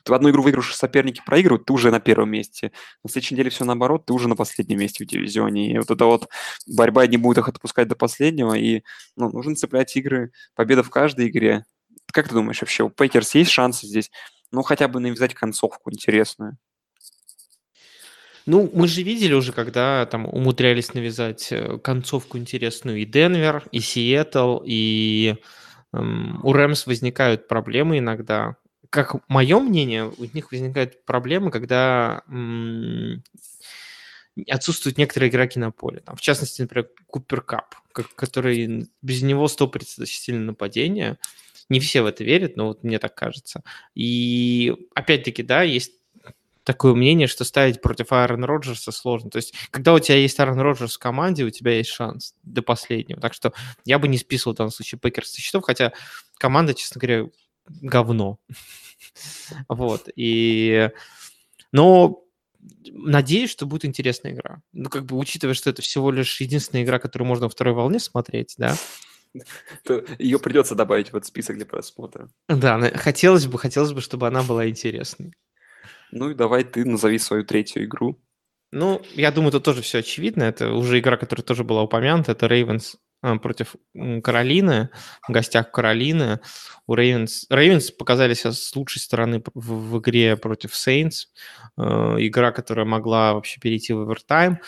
ты 0.03 0.11
в 0.11 0.13
одну 0.13 0.29
игру 0.29 0.41
выигрываешь, 0.41 0.73
соперники 0.73 1.21
проигрывают, 1.25 1.65
ты 1.65 1.73
уже 1.73 1.91
на 1.91 1.99
первом 1.99 2.29
месте. 2.31 2.71
На 3.03 3.09
следующей 3.09 3.35
неделе 3.35 3.49
все 3.49 3.65
наоборот, 3.65 4.05
ты 4.05 4.13
уже 4.13 4.29
на 4.29 4.37
последнем 4.37 4.79
месте 4.79 5.03
в 5.03 5.07
дивизионе. 5.07 5.73
И 5.73 5.77
вот 5.77 5.91
эта 5.91 6.05
вот 6.05 6.29
борьба 6.67 7.05
не 7.05 7.17
будет 7.17 7.39
их 7.39 7.49
отпускать 7.49 7.89
до 7.89 7.95
последнего, 7.95 8.53
и 8.53 8.83
ну, 9.17 9.29
нужно 9.29 9.55
цеплять 9.55 9.93
игры, 9.97 10.31
победа 10.55 10.81
в 10.81 10.89
каждой 10.89 11.27
игре. 11.27 11.65
Как 12.13 12.29
ты 12.29 12.33
думаешь 12.33 12.61
вообще, 12.61 12.83
у 12.83 12.89
Пейкерс 12.89 13.35
есть 13.35 13.51
шансы 13.51 13.87
здесь, 13.87 14.09
ну, 14.51 14.61
хотя 14.63 14.87
бы 14.87 15.01
навязать 15.01 15.33
концовку 15.33 15.91
интересную? 15.91 16.57
Ну, 18.45 18.69
мы 18.73 18.87
же 18.87 19.03
видели 19.03 19.33
уже, 19.33 19.51
когда 19.53 20.05
там 20.05 20.25
умудрялись 20.25 20.93
навязать 20.93 21.49
э, 21.51 21.77
концовку 21.79 22.37
интересную 22.37 22.99
и 22.99 23.05
Денвер, 23.05 23.63
и 23.71 23.79
Сиэтл, 23.79 24.61
и 24.65 25.35
эм, 25.93 26.39
у 26.43 26.53
Рэмс 26.53 26.87
возникают 26.87 27.47
проблемы 27.47 27.99
иногда. 27.99 28.55
Как 28.89 29.15
мое 29.29 29.59
мнение, 29.59 30.05
у 30.17 30.25
них 30.25 30.51
возникают 30.51 31.05
проблемы, 31.05 31.51
когда 31.51 32.23
м- 32.27 33.23
отсутствуют 34.49 34.97
некоторые 34.97 35.29
игроки 35.29 35.59
на 35.59 35.71
поле. 35.71 35.99
Там, 35.99 36.15
в 36.15 36.21
частности, 36.21 36.61
например, 36.61 36.89
Купер 37.07 37.41
Кап, 37.41 37.75
который 38.15 38.87
без 39.01 39.21
него 39.21 39.47
стопорится 39.47 40.05
сильное 40.05 40.45
нападение. 40.45 41.17
Не 41.69 41.79
все 41.79 42.01
в 42.01 42.05
это 42.05 42.23
верят, 42.23 42.55
но 42.57 42.67
вот 42.67 42.83
мне 42.83 42.99
так 42.99 43.15
кажется. 43.15 43.63
И 43.95 44.73
опять-таки, 44.95 45.43
да, 45.43 45.63
есть 45.63 45.93
такое 46.63 46.93
мнение, 46.93 47.27
что 47.27 47.43
ставить 47.43 47.81
против 47.81 48.11
Аарона 48.11 48.47
Роджерса 48.47 48.91
сложно. 48.91 49.29
То 49.29 49.37
есть, 49.37 49.53
когда 49.71 49.93
у 49.93 49.99
тебя 49.99 50.17
есть 50.17 50.39
Аарон 50.39 50.59
Роджерс 50.59 50.95
в 50.95 50.99
команде, 50.99 51.43
у 51.43 51.49
тебя 51.49 51.73
есть 51.73 51.89
шанс 51.89 52.35
до 52.43 52.61
последнего. 52.61 53.19
Так 53.19 53.33
что 53.33 53.53
я 53.85 53.99
бы 53.99 54.07
не 54.07 54.17
списывал 54.17 54.53
в 54.53 54.57
данном 54.57 54.71
случае 54.71 54.99
Пекерс 54.99 55.31
со 55.31 55.41
счетов, 55.41 55.63
хотя 55.65 55.93
команда, 56.37 56.73
честно 56.73 56.99
говоря, 56.99 57.27
говно. 57.67 58.39
вот. 59.69 60.09
И... 60.15 60.89
Но 61.71 62.23
надеюсь, 62.91 63.49
что 63.49 63.65
будет 63.65 63.85
интересная 63.85 64.33
игра. 64.33 64.61
Ну, 64.73 64.89
как 64.89 65.05
бы, 65.05 65.17
учитывая, 65.17 65.53
что 65.53 65.69
это 65.69 65.81
всего 65.81 66.11
лишь 66.11 66.41
единственная 66.41 66.83
игра, 66.83 66.99
которую 66.99 67.27
можно 67.27 67.45
во 67.45 67.49
второй 67.49 67.73
волне 67.73 67.99
смотреть, 67.99 68.55
да, 68.57 68.75
ее 70.19 70.39
придется 70.39 70.75
добавить 70.75 71.11
в 71.11 71.15
этот 71.15 71.27
список 71.27 71.55
для 71.55 71.65
просмотра. 71.65 72.29
Да, 72.49 72.79
хотелось 72.95 73.47
бы, 73.47 73.57
хотелось 73.57 73.93
бы, 73.93 74.01
чтобы 74.01 74.27
она 74.27 74.43
была 74.43 74.67
интересной. 74.67 75.33
Ну 76.11 76.29
и 76.29 76.33
давай 76.33 76.63
ты 76.63 76.85
назови 76.85 77.19
свою 77.19 77.43
третью 77.43 77.85
игру. 77.85 78.21
Ну, 78.71 79.01
я 79.15 79.31
думаю, 79.31 79.51
тут 79.51 79.63
тоже 79.63 79.81
все 79.81 79.99
очевидно. 79.99 80.43
Это 80.43 80.73
уже 80.73 80.99
игра, 80.99 81.17
которая 81.17 81.43
тоже 81.43 81.63
была 81.63 81.83
упомянута. 81.83 82.31
Это 82.31 82.47
Рейвенс 82.47 82.97
против 83.41 83.75
Каролины, 84.23 84.89
в 85.27 85.31
гостях 85.31 85.71
Каролины. 85.71 86.39
У 86.87 86.95
Рейвенс... 86.95 87.45
Рейвенс 87.49 87.91
показали 87.91 88.33
себя 88.33 88.51
с 88.51 88.75
лучшей 88.75 88.99
стороны 88.99 89.43
в, 89.53 89.91
в 89.91 89.99
игре 89.99 90.37
против 90.37 90.75
Сейнс. 90.75 91.27
Э, 91.77 92.15
игра, 92.17 92.51
которая 92.51 92.85
могла 92.85 93.33
вообще 93.33 93.59
перейти 93.59 93.93
в 93.93 93.99
овертайм. 93.99 94.59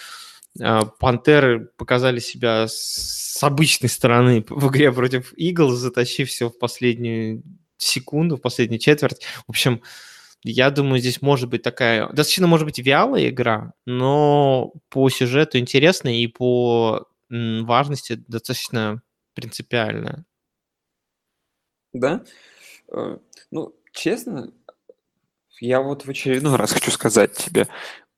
Э, 0.60 0.82
Пантеры 1.00 1.72
показали 1.78 2.20
себя 2.20 2.66
с 2.68 3.42
обычной 3.42 3.90
стороны 3.90 4.46
в 4.48 4.70
игре 4.70 4.92
против 4.92 5.34
Иглс, 5.34 5.76
затащив 5.76 6.30
все 6.30 6.50
в 6.50 6.60
последнюю 6.60 7.42
секунду, 7.78 8.38
в 8.38 8.42
последнюю 8.42 8.80
четверть. 8.80 9.24
В 9.48 9.50
общем, 9.50 9.82
я 10.44 10.70
думаю, 10.72 11.00
здесь 11.00 11.22
может 11.22 11.50
быть 11.50 11.64
такая 11.64 12.08
достаточно, 12.08 12.48
может 12.48 12.66
быть, 12.66 12.80
вялая 12.80 13.30
игра, 13.30 13.74
но 13.86 14.74
по 14.90 15.10
сюжету 15.10 15.58
интересная 15.58 16.16
и 16.16 16.28
по 16.28 17.08
важности 17.30 18.24
достаточно 18.28 19.02
принципиальная. 19.34 20.26
Да? 21.94 22.24
Э, 22.92 23.18
ну, 23.52 23.76
честно, 23.92 24.52
я 25.60 25.82
вот 25.82 26.06
в 26.06 26.10
очередной 26.10 26.58
раз 26.58 26.74
хочу 26.74 26.92
сказать 26.92 27.34
тебе, 27.34 27.68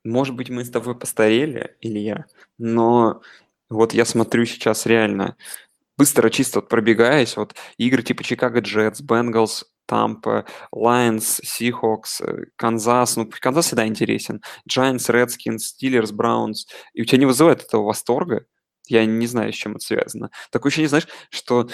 может 0.04 0.36
быть, 0.36 0.50
мы 0.50 0.64
с 0.66 0.70
тобой 0.70 0.98
постарели, 0.98 1.76
Илья, 1.82 2.26
но 2.58 3.22
вот 3.70 3.94
я 3.94 4.06
смотрю 4.06 4.46
сейчас 4.46 4.86
реально, 4.86 5.36
быстро, 5.98 6.30
чисто 6.30 6.60
вот 6.60 6.70
пробегаясь, 6.70 7.38
вот 7.38 7.56
игры 7.78 8.04
типа 8.04 8.24
Чикаго 8.24 8.60
Джетс, 8.60 9.02
Бенгалс, 9.02 9.66
Тампа, 9.86 10.46
Лайонс, 10.72 11.40
Сихокс, 11.44 12.22
Канзас, 12.56 13.16
ну, 13.16 13.30
Канзас 13.40 13.68
всегда 13.68 13.88
интересен, 13.88 14.42
Giants, 14.70 15.10
Redskins, 15.10 15.60
Steelers, 15.60 16.14
Браунс, 16.14 16.68
и 16.94 17.02
у 17.02 17.06
тебя 17.06 17.20
не 17.20 17.26
вызывает 17.26 17.64
этого 17.64 17.84
восторга? 17.84 18.46
Я 18.88 19.06
не 19.06 19.28
знаю, 19.28 19.52
с 19.52 19.56
чем 19.56 19.76
это 19.76 19.86
связано. 19.86 20.30
Такое 20.52 20.70
ощущение, 20.70 20.90
знаешь, 20.90 21.08
что 21.30 21.70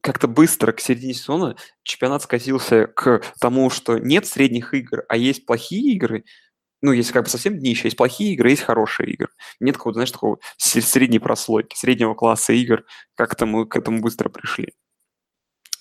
как-то 0.00 0.28
быстро 0.28 0.72
к 0.72 0.80
середине 0.80 1.14
сезона 1.14 1.56
чемпионат 1.82 2.22
скатился 2.22 2.86
к 2.86 3.22
тому, 3.40 3.70
что 3.70 3.98
нет 3.98 4.26
средних 4.26 4.72
игр, 4.72 5.04
а 5.08 5.16
есть 5.16 5.44
плохие 5.46 5.94
игры, 5.94 6.24
ну, 6.82 6.92
если 6.92 7.12
как 7.12 7.24
бы 7.24 7.30
совсем 7.30 7.58
днище, 7.58 7.88
есть 7.88 7.96
плохие 7.96 8.34
игры, 8.34 8.50
есть 8.50 8.62
хорошие 8.62 9.10
игры. 9.10 9.28
Нет 9.60 9.76
какого-то, 9.76 9.96
знаешь, 9.96 10.12
такого 10.12 10.38
средней 10.58 11.18
прослойки, 11.18 11.74
среднего 11.74 12.14
класса 12.14 12.52
игр. 12.52 12.84
Как-то 13.14 13.46
мы 13.46 13.66
к 13.66 13.76
этому 13.76 14.00
быстро 14.00 14.28
пришли. 14.28 14.74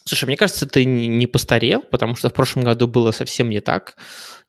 Слушай, 0.08 0.26
мне 0.26 0.38
кажется, 0.38 0.68
ты 0.68 0.86
не 0.86 1.26
постарел, 1.26 1.82
потому 1.82 2.15
что 2.15 2.30
в 2.30 2.34
прошлом 2.34 2.63
году 2.63 2.88
было 2.88 3.10
совсем 3.10 3.50
не 3.50 3.60
так. 3.60 3.98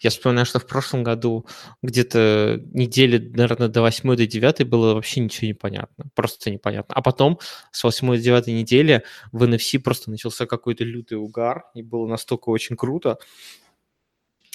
Я 0.02 0.10
вспоминаю, 0.10 0.44
что 0.44 0.58
в 0.58 0.66
прошлом 0.66 1.02
году 1.02 1.46
где-то 1.82 2.60
недели, 2.74 3.16
наверное, 3.34 3.68
до 3.68 3.80
8 3.80 4.16
до 4.16 4.26
9 4.26 4.68
было 4.68 4.92
вообще 4.92 5.20
ничего 5.20 5.48
непонятно. 5.48 6.04
Просто 6.14 6.50
непонятно. 6.50 6.94
А 6.94 7.00
потом 7.00 7.40
с 7.72 7.82
8 7.82 8.06
до 8.06 8.18
9 8.18 8.48
недели 8.48 9.02
в 9.32 9.44
NFC 9.44 9.78
просто 9.78 10.10
начался 10.10 10.44
какой-то 10.44 10.84
лютый 10.84 11.14
угар, 11.14 11.64
и 11.74 11.82
было 11.82 12.06
настолько 12.06 12.50
очень 12.50 12.76
круто. 12.76 13.16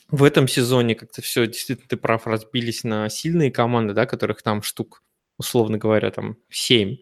В 0.10 0.24
этом 0.24 0.48
сезоне 0.48 0.94
как-то 0.94 1.24
все, 1.24 1.48
действительно, 1.48 1.88
ты 1.90 1.98
прав, 1.98 2.28
разбились 2.28 2.84
на 2.84 3.10
сильные 3.10 3.50
команды, 3.52 3.96
да, 3.96 4.06
которых 4.06 4.44
там 4.44 4.62
штук, 4.62 5.02
условно 5.40 5.80
говоря, 5.80 6.12
там 6.12 6.38
7 6.52 6.98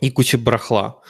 и 0.00 0.10
куча 0.10 0.38
брахла. 0.38 1.02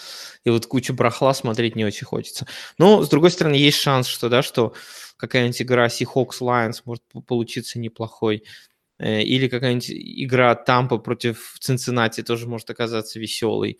И 0.44 0.50
вот 0.50 0.66
кучу 0.66 0.94
брахла 0.94 1.32
смотреть 1.32 1.76
не 1.76 1.84
очень 1.84 2.06
хочется. 2.06 2.46
Но, 2.78 3.02
с 3.02 3.08
другой 3.08 3.30
стороны, 3.30 3.54
есть 3.54 3.78
шанс, 3.78 4.06
что, 4.06 4.28
да, 4.28 4.42
что 4.42 4.74
какая-нибудь 5.16 5.62
игра 5.62 5.86
Seahawks 5.86 6.40
Lions 6.40 6.82
может 6.84 7.02
получиться 7.26 7.78
неплохой. 7.78 8.44
Э, 8.98 9.22
или 9.22 9.48
какая-нибудь 9.48 9.90
игра 9.90 10.54
Тампа 10.54 10.98
против 10.98 11.56
Цинциннати 11.60 12.22
тоже 12.22 12.46
может 12.46 12.70
оказаться 12.70 13.18
веселой. 13.18 13.78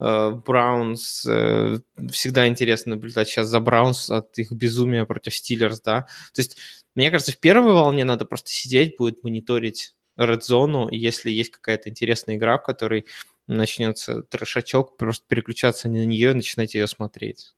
Браунс, 0.00 1.26
э, 1.26 1.78
всегда 2.12 2.46
интересно 2.46 2.94
наблюдать 2.94 3.28
сейчас 3.28 3.48
за 3.48 3.58
Браунс 3.58 4.08
от 4.10 4.38
их 4.38 4.52
безумия 4.52 5.04
против 5.06 5.34
Стиллерс, 5.34 5.80
да. 5.80 6.02
То 6.32 6.40
есть, 6.40 6.56
мне 6.94 7.10
кажется, 7.10 7.32
в 7.32 7.38
первой 7.38 7.72
волне 7.72 8.04
надо 8.04 8.24
просто 8.24 8.50
сидеть, 8.50 8.96
будет 8.96 9.24
мониторить 9.24 9.94
Red 10.16 10.42
Zone, 10.48 10.88
и 10.90 10.96
если 10.96 11.30
есть 11.30 11.50
какая-то 11.50 11.90
интересная 11.90 12.36
игра, 12.36 12.58
в 12.58 12.62
которой 12.62 13.06
начнется 13.48 14.22
трешачок, 14.22 14.96
просто 14.96 15.24
переключаться 15.26 15.88
на 15.88 16.04
нее 16.04 16.30
и 16.30 16.34
начинать 16.34 16.74
ее 16.74 16.86
смотреть. 16.86 17.54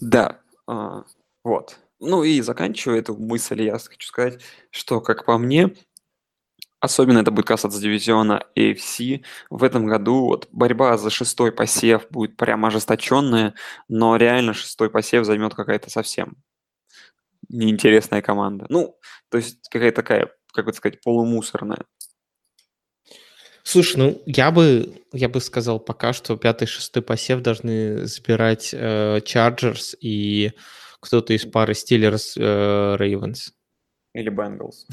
Да, 0.00 0.40
а, 0.66 1.04
вот. 1.44 1.78
Ну 1.98 2.24
и 2.24 2.40
заканчивая 2.40 3.00
эту 3.00 3.16
мысль, 3.16 3.62
я 3.62 3.78
хочу 3.78 4.06
сказать, 4.06 4.40
что, 4.70 5.00
как 5.00 5.26
по 5.26 5.36
мне, 5.36 5.74
особенно 6.80 7.18
это 7.18 7.30
будет 7.30 7.46
касаться 7.46 7.80
дивизиона 7.80 8.46
AFC, 8.56 9.24
в 9.50 9.64
этом 9.64 9.86
году 9.86 10.26
вот 10.26 10.48
борьба 10.52 10.96
за 10.96 11.10
шестой 11.10 11.52
посев 11.52 12.08
будет 12.10 12.36
прям 12.36 12.64
ожесточенная, 12.64 13.54
но 13.88 14.16
реально 14.16 14.54
шестой 14.54 14.90
посев 14.90 15.26
займет 15.26 15.54
какая-то 15.54 15.90
совсем 15.90 16.36
неинтересная 17.50 18.22
команда. 18.22 18.66
Ну, 18.68 18.96
то 19.28 19.38
есть 19.38 19.68
какая-то 19.70 19.96
такая, 19.96 20.32
как 20.52 20.66
бы 20.66 20.72
сказать, 20.72 21.02
полумусорная. 21.02 21.84
Слушай, 23.62 23.96
ну 23.98 24.22
я 24.26 24.50
бы, 24.50 25.02
я 25.12 25.28
бы 25.28 25.40
сказал 25.40 25.78
пока, 25.80 26.12
что 26.12 26.36
пятый, 26.36 26.66
шестой 26.66 27.02
посев 27.02 27.40
должны 27.40 28.06
забирать 28.06 28.70
э, 28.72 29.18
Chargers 29.18 29.96
и 30.00 30.52
кто-то 31.00 31.32
из 31.32 31.44
пары 31.46 31.74
Steelers, 31.74 32.32
э, 32.36 32.96
Ravens. 32.96 33.52
Или 34.14 34.30
Bengals. 34.30 34.86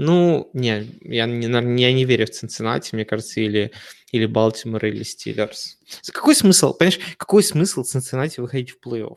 Ну, 0.00 0.48
не, 0.52 0.86
я 1.02 1.26
не, 1.26 1.80
я 1.80 1.92
не 1.92 2.04
верю 2.04 2.26
в 2.26 2.30
Цинциннати, 2.30 2.94
мне 2.94 3.04
кажется, 3.04 3.40
или, 3.40 3.72
или 4.12 4.26
Балтимор, 4.26 4.84
или 4.86 5.02
Стиллерс. 5.02 5.78
Какой 6.12 6.36
смысл, 6.36 6.72
понимаешь, 6.72 7.00
какой 7.16 7.42
смысл 7.42 7.82
Цинциннати 7.82 8.38
выходить 8.38 8.70
в 8.70 8.78
плей-офф? 8.78 9.16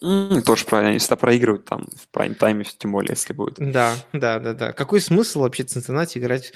Mm, 0.00 0.42
тоже 0.42 0.64
правильно, 0.64 0.92
если 0.92 1.16
проигрывают 1.16 1.64
там 1.64 1.88
в 1.96 2.08
прайм-тайме, 2.16 2.64
тем 2.78 2.92
более, 2.92 3.12
если 3.12 3.32
будет. 3.32 3.54
Да, 3.58 3.96
да, 4.12 4.38
да, 4.38 4.52
да. 4.52 4.72
Какой 4.72 5.00
смысл 5.00 5.40
вообще 5.40 5.64
Цинциннати 5.64 6.18
играть 6.18 6.52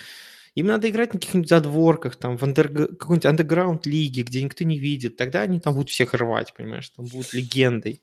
им 0.54 0.66
надо 0.66 0.88
играть 0.90 1.14
на 1.14 1.20
каких-нибудь 1.20 1.48
задворках, 1.48 2.16
там, 2.16 2.36
в 2.36 2.42
андер... 2.42 2.68
какой-нибудь 2.68 3.26
андеграунд 3.26 3.86
лиге, 3.86 4.22
где 4.22 4.42
никто 4.42 4.64
не 4.64 4.78
видит. 4.78 5.16
Тогда 5.16 5.42
они 5.42 5.60
там 5.60 5.74
будут 5.74 5.90
всех 5.90 6.14
рвать, 6.14 6.54
понимаешь, 6.54 6.88
там 6.90 7.06
будут 7.06 7.32
легендой. 7.32 8.02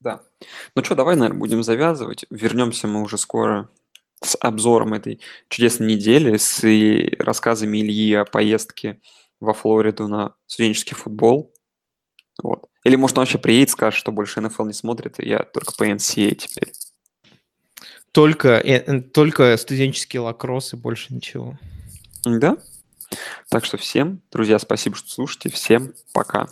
Да. 0.00 0.22
Ну 0.74 0.84
что, 0.84 0.94
давай, 0.94 1.16
наверное, 1.16 1.38
будем 1.38 1.62
завязывать. 1.62 2.24
Вернемся 2.30 2.86
мы 2.86 3.02
уже 3.02 3.18
скоро 3.18 3.68
с 4.22 4.36
обзором 4.40 4.94
этой 4.94 5.20
чудесной 5.48 5.94
недели, 5.94 6.36
с 6.36 6.62
рассказами 7.18 7.78
Ильи 7.78 8.14
о 8.14 8.24
поездке 8.24 9.00
во 9.40 9.54
Флориду 9.54 10.08
на 10.08 10.34
студенческий 10.46 10.96
футбол. 10.96 11.54
Вот. 12.42 12.66
Или, 12.84 12.96
может, 12.96 13.18
он 13.18 13.22
вообще 13.22 13.38
приедет, 13.38 13.70
скажет, 13.70 13.98
что 13.98 14.12
больше 14.12 14.40
НФЛ 14.40 14.64
не 14.64 14.72
смотрит, 14.72 15.18
и 15.18 15.28
я 15.28 15.40
только 15.40 15.72
по 15.76 15.88
NCAA 15.88 16.34
теперь. 16.34 16.72
Только, 18.12 18.48
э, 18.58 19.00
только 19.00 19.56
студенческий 19.56 20.18
лакросс 20.18 20.72
и 20.72 20.76
больше 20.76 21.14
ничего. 21.14 21.58
Да. 22.24 22.56
Так 23.48 23.64
что 23.64 23.76
всем, 23.76 24.20
друзья, 24.30 24.58
спасибо, 24.58 24.96
что 24.96 25.10
слушаете. 25.10 25.50
Всем 25.50 25.94
пока. 26.12 26.48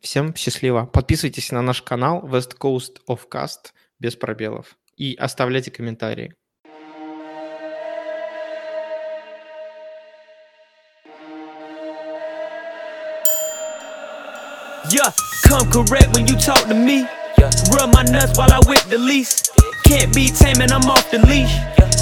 Всем 0.00 0.34
счастливо. 0.34 0.86
Подписывайтесь 0.86 1.52
на 1.52 1.62
наш 1.62 1.82
канал 1.82 2.26
West 2.26 2.56
Coast 2.58 2.98
of 3.08 3.20
Cast 3.30 3.72
без 3.98 4.16
пробелов. 4.16 4.76
И 4.96 5.14
оставляйте 5.14 5.70
комментарии. 5.70 6.34
Yeah, 14.90 15.12
come 15.46 15.70
correct 15.70 16.16
when 16.16 16.26
you 16.26 16.36
talk 16.36 16.66
to 16.66 16.74
me. 16.74 17.06
Rub 17.72 17.94
my 17.94 18.02
nuts 18.02 18.36
while 18.36 18.52
I 18.52 18.58
whip 18.66 18.82
the 18.88 18.98
lease. 18.98 19.50
Can't 19.90 20.14
be 20.14 20.28
taming, 20.28 20.70
I'm 20.70 20.86
off 20.86 21.10
the 21.10 21.18
leash. 21.26 21.50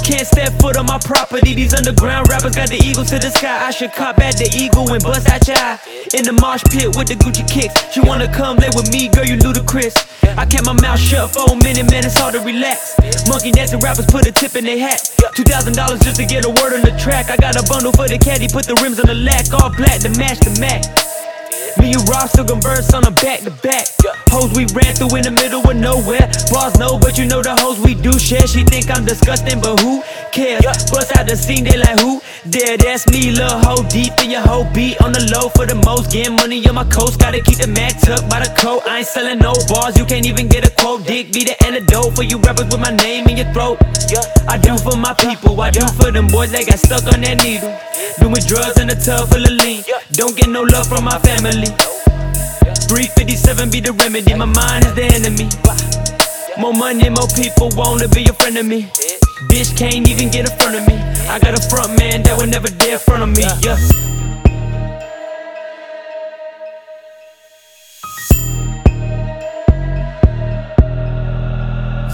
Can't 0.05 0.21
step 0.21 0.53
foot 0.61 0.77
on 0.77 0.85
my 0.85 0.99
property. 1.01 1.55
These 1.55 1.73
underground 1.73 2.29
rappers 2.29 2.53
got 2.53 2.69
the 2.69 2.77
eagle 2.77 3.03
to 3.03 3.17
the 3.17 3.33
sky. 3.33 3.65
I 3.65 3.71
should 3.71 3.93
cop 3.93 4.19
at 4.21 4.37
the 4.37 4.45
eagle 4.53 4.85
and 4.93 5.01
bust 5.01 5.25
out 5.25 5.41
your 5.49 5.57
eye. 5.57 5.81
In 6.13 6.21
the 6.21 6.37
marsh 6.37 6.61
pit 6.69 6.93
with 6.93 7.09
the 7.09 7.17
Gucci 7.17 7.41
kicks. 7.49 7.73
She 7.89 7.99
wanna 7.99 8.29
come 8.29 8.57
lay 8.57 8.69
with 8.77 8.93
me, 8.93 9.09
girl, 9.09 9.25
you 9.25 9.37
ludicrous. 9.41 9.97
I 10.37 10.45
kept 10.45 10.69
my 10.69 10.77
mouth 10.77 11.01
shut 11.01 11.33
for 11.33 11.49
a 11.49 11.55
minute, 11.57 11.89
man, 11.89 12.05
it's 12.05 12.13
hard 12.13 12.37
to 12.37 12.41
relax. 12.45 12.93
Monkey 13.25 13.49
dancing 13.49 13.81
rappers 13.81 14.05
put 14.05 14.29
a 14.29 14.31
tip 14.31 14.55
in 14.55 14.65
their 14.65 14.77
hat. 14.77 15.01
Two 15.33 15.43
thousand 15.43 15.73
dollars 15.73 15.99
just 16.05 16.21
to 16.21 16.25
get 16.29 16.45
a 16.45 16.49
word 16.61 16.77
on 16.77 16.85
the 16.85 16.93
track. 17.01 17.33
I 17.33 17.37
got 17.37 17.57
a 17.57 17.65
bundle 17.65 17.91
for 17.91 18.07
the 18.07 18.21
caddy, 18.21 18.47
put 18.47 18.69
the 18.69 18.77
rims 18.85 19.01
on 19.01 19.09
the 19.09 19.17
lack, 19.17 19.49
all 19.49 19.73
black 19.73 19.97
to 20.05 20.13
match 20.13 20.37
the 20.45 20.53
Mac. 20.61 21.08
Me 21.79 21.93
and 21.93 22.07
Ross 22.09 22.31
still 22.31 22.45
converse 22.45 22.93
on 22.93 23.05
a 23.05 23.11
back 23.11 23.41
to 23.41 23.51
back. 23.63 23.87
Hoes 24.29 24.51
we 24.53 24.65
ran 24.75 24.93
through 24.95 25.15
in 25.15 25.23
the 25.23 25.31
middle 25.31 25.63
of 25.63 25.75
nowhere. 25.75 26.29
Boss 26.51 26.77
know, 26.77 26.99
but 26.99 27.17
you 27.17 27.25
know 27.25 27.41
the 27.41 27.55
hoes 27.55 27.79
we 27.79 27.95
do 27.95 28.17
share. 28.19 28.45
She 28.47 28.63
think 28.63 28.91
I'm 28.91 29.05
disgusting, 29.05 29.59
but 29.61 29.79
who 29.79 30.03
cares? 30.31 30.61
Bust 30.91 31.15
out 31.17 31.27
the 31.27 31.35
scene, 31.35 31.63
they 31.63 31.77
like 31.77 31.99
who? 31.99 32.21
There, 32.45 32.77
that's 32.77 33.07
me, 33.09 33.31
little 33.31 33.59
hoe 33.59 33.83
deep 33.89 34.13
in 34.23 34.31
your 34.31 34.41
whole 34.41 34.65
beat 34.73 35.01
on 35.01 35.11
the 35.11 35.23
low 35.33 35.49
for 35.49 35.65
the 35.65 35.75
most. 35.75 36.11
Getting 36.11 36.35
money 36.35 36.65
on 36.67 36.75
my 36.75 36.85
coast, 36.85 37.19
gotta 37.19 37.41
keep 37.41 37.57
the 37.57 37.67
mag 37.67 37.97
tucked 37.99 38.29
by 38.29 38.39
the 38.39 38.51
coat. 38.55 38.83
I 38.87 38.99
ain't 38.99 39.07
selling 39.07 39.39
no 39.39 39.53
bars, 39.67 39.97
you 39.97 40.05
can't 40.05 40.25
even 40.25 40.47
get 40.47 40.67
a 40.67 40.71
quote. 40.71 41.05
Dick 41.05 41.31
be 41.31 41.43
the 41.43 41.55
antidote 41.63 42.15
for 42.15 42.23
you 42.23 42.37
rappers 42.39 42.67
with 42.67 42.79
my 42.79 42.91
name 42.91 43.27
in 43.27 43.37
your 43.37 43.51
throat. 43.53 43.79
I 44.47 44.57
do 44.57 44.77
for 44.77 44.97
my 44.97 45.13
people, 45.13 45.59
I 45.61 45.71
do 45.71 45.85
for 45.99 46.11
them 46.11 46.27
boys 46.27 46.51
that 46.51 46.65
got 46.67 46.79
stuck 46.79 47.05
on 47.13 47.21
that 47.21 47.43
needle. 47.43 47.71
Doing 48.19 48.43
drugs 48.47 48.79
in 48.79 48.89
a 48.89 48.95
tub 48.95 49.29
full 49.29 49.43
of 49.43 49.53
lean. 49.63 49.83
Don't 50.13 50.35
get 50.35 50.49
no 50.49 50.63
love 50.63 50.87
from 50.87 51.05
my 51.05 51.17
family. 51.19 51.68
357 51.77 53.69
be 53.69 53.79
the 53.79 53.93
remedy, 53.93 54.33
my 54.33 54.45
mind 54.45 54.85
is 54.85 54.93
the 54.93 55.03
enemy. 55.03 55.47
More 56.59 56.73
money, 56.73 57.09
more 57.09 57.27
people 57.35 57.69
wanna 57.75 58.07
be 58.07 58.25
a 58.25 58.33
friend 58.33 58.57
of 58.57 58.65
me. 58.65 58.83
Bitch 59.49 59.77
can't 59.77 60.07
even 60.07 60.29
get 60.29 60.49
in 60.49 60.57
front 60.57 60.75
of 60.75 60.87
me. 60.87 60.95
I 61.29 61.39
got 61.39 61.53
a 61.57 61.61
front 61.69 61.97
man 61.97 62.23
that 62.23 62.37
would 62.37 62.49
never 62.49 62.67
dare 62.67 62.99
front 62.99 63.23
of 63.23 63.29
me, 63.29 63.43
yeah. 63.61 63.77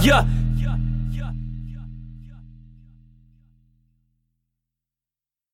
Yeah, 0.02 0.24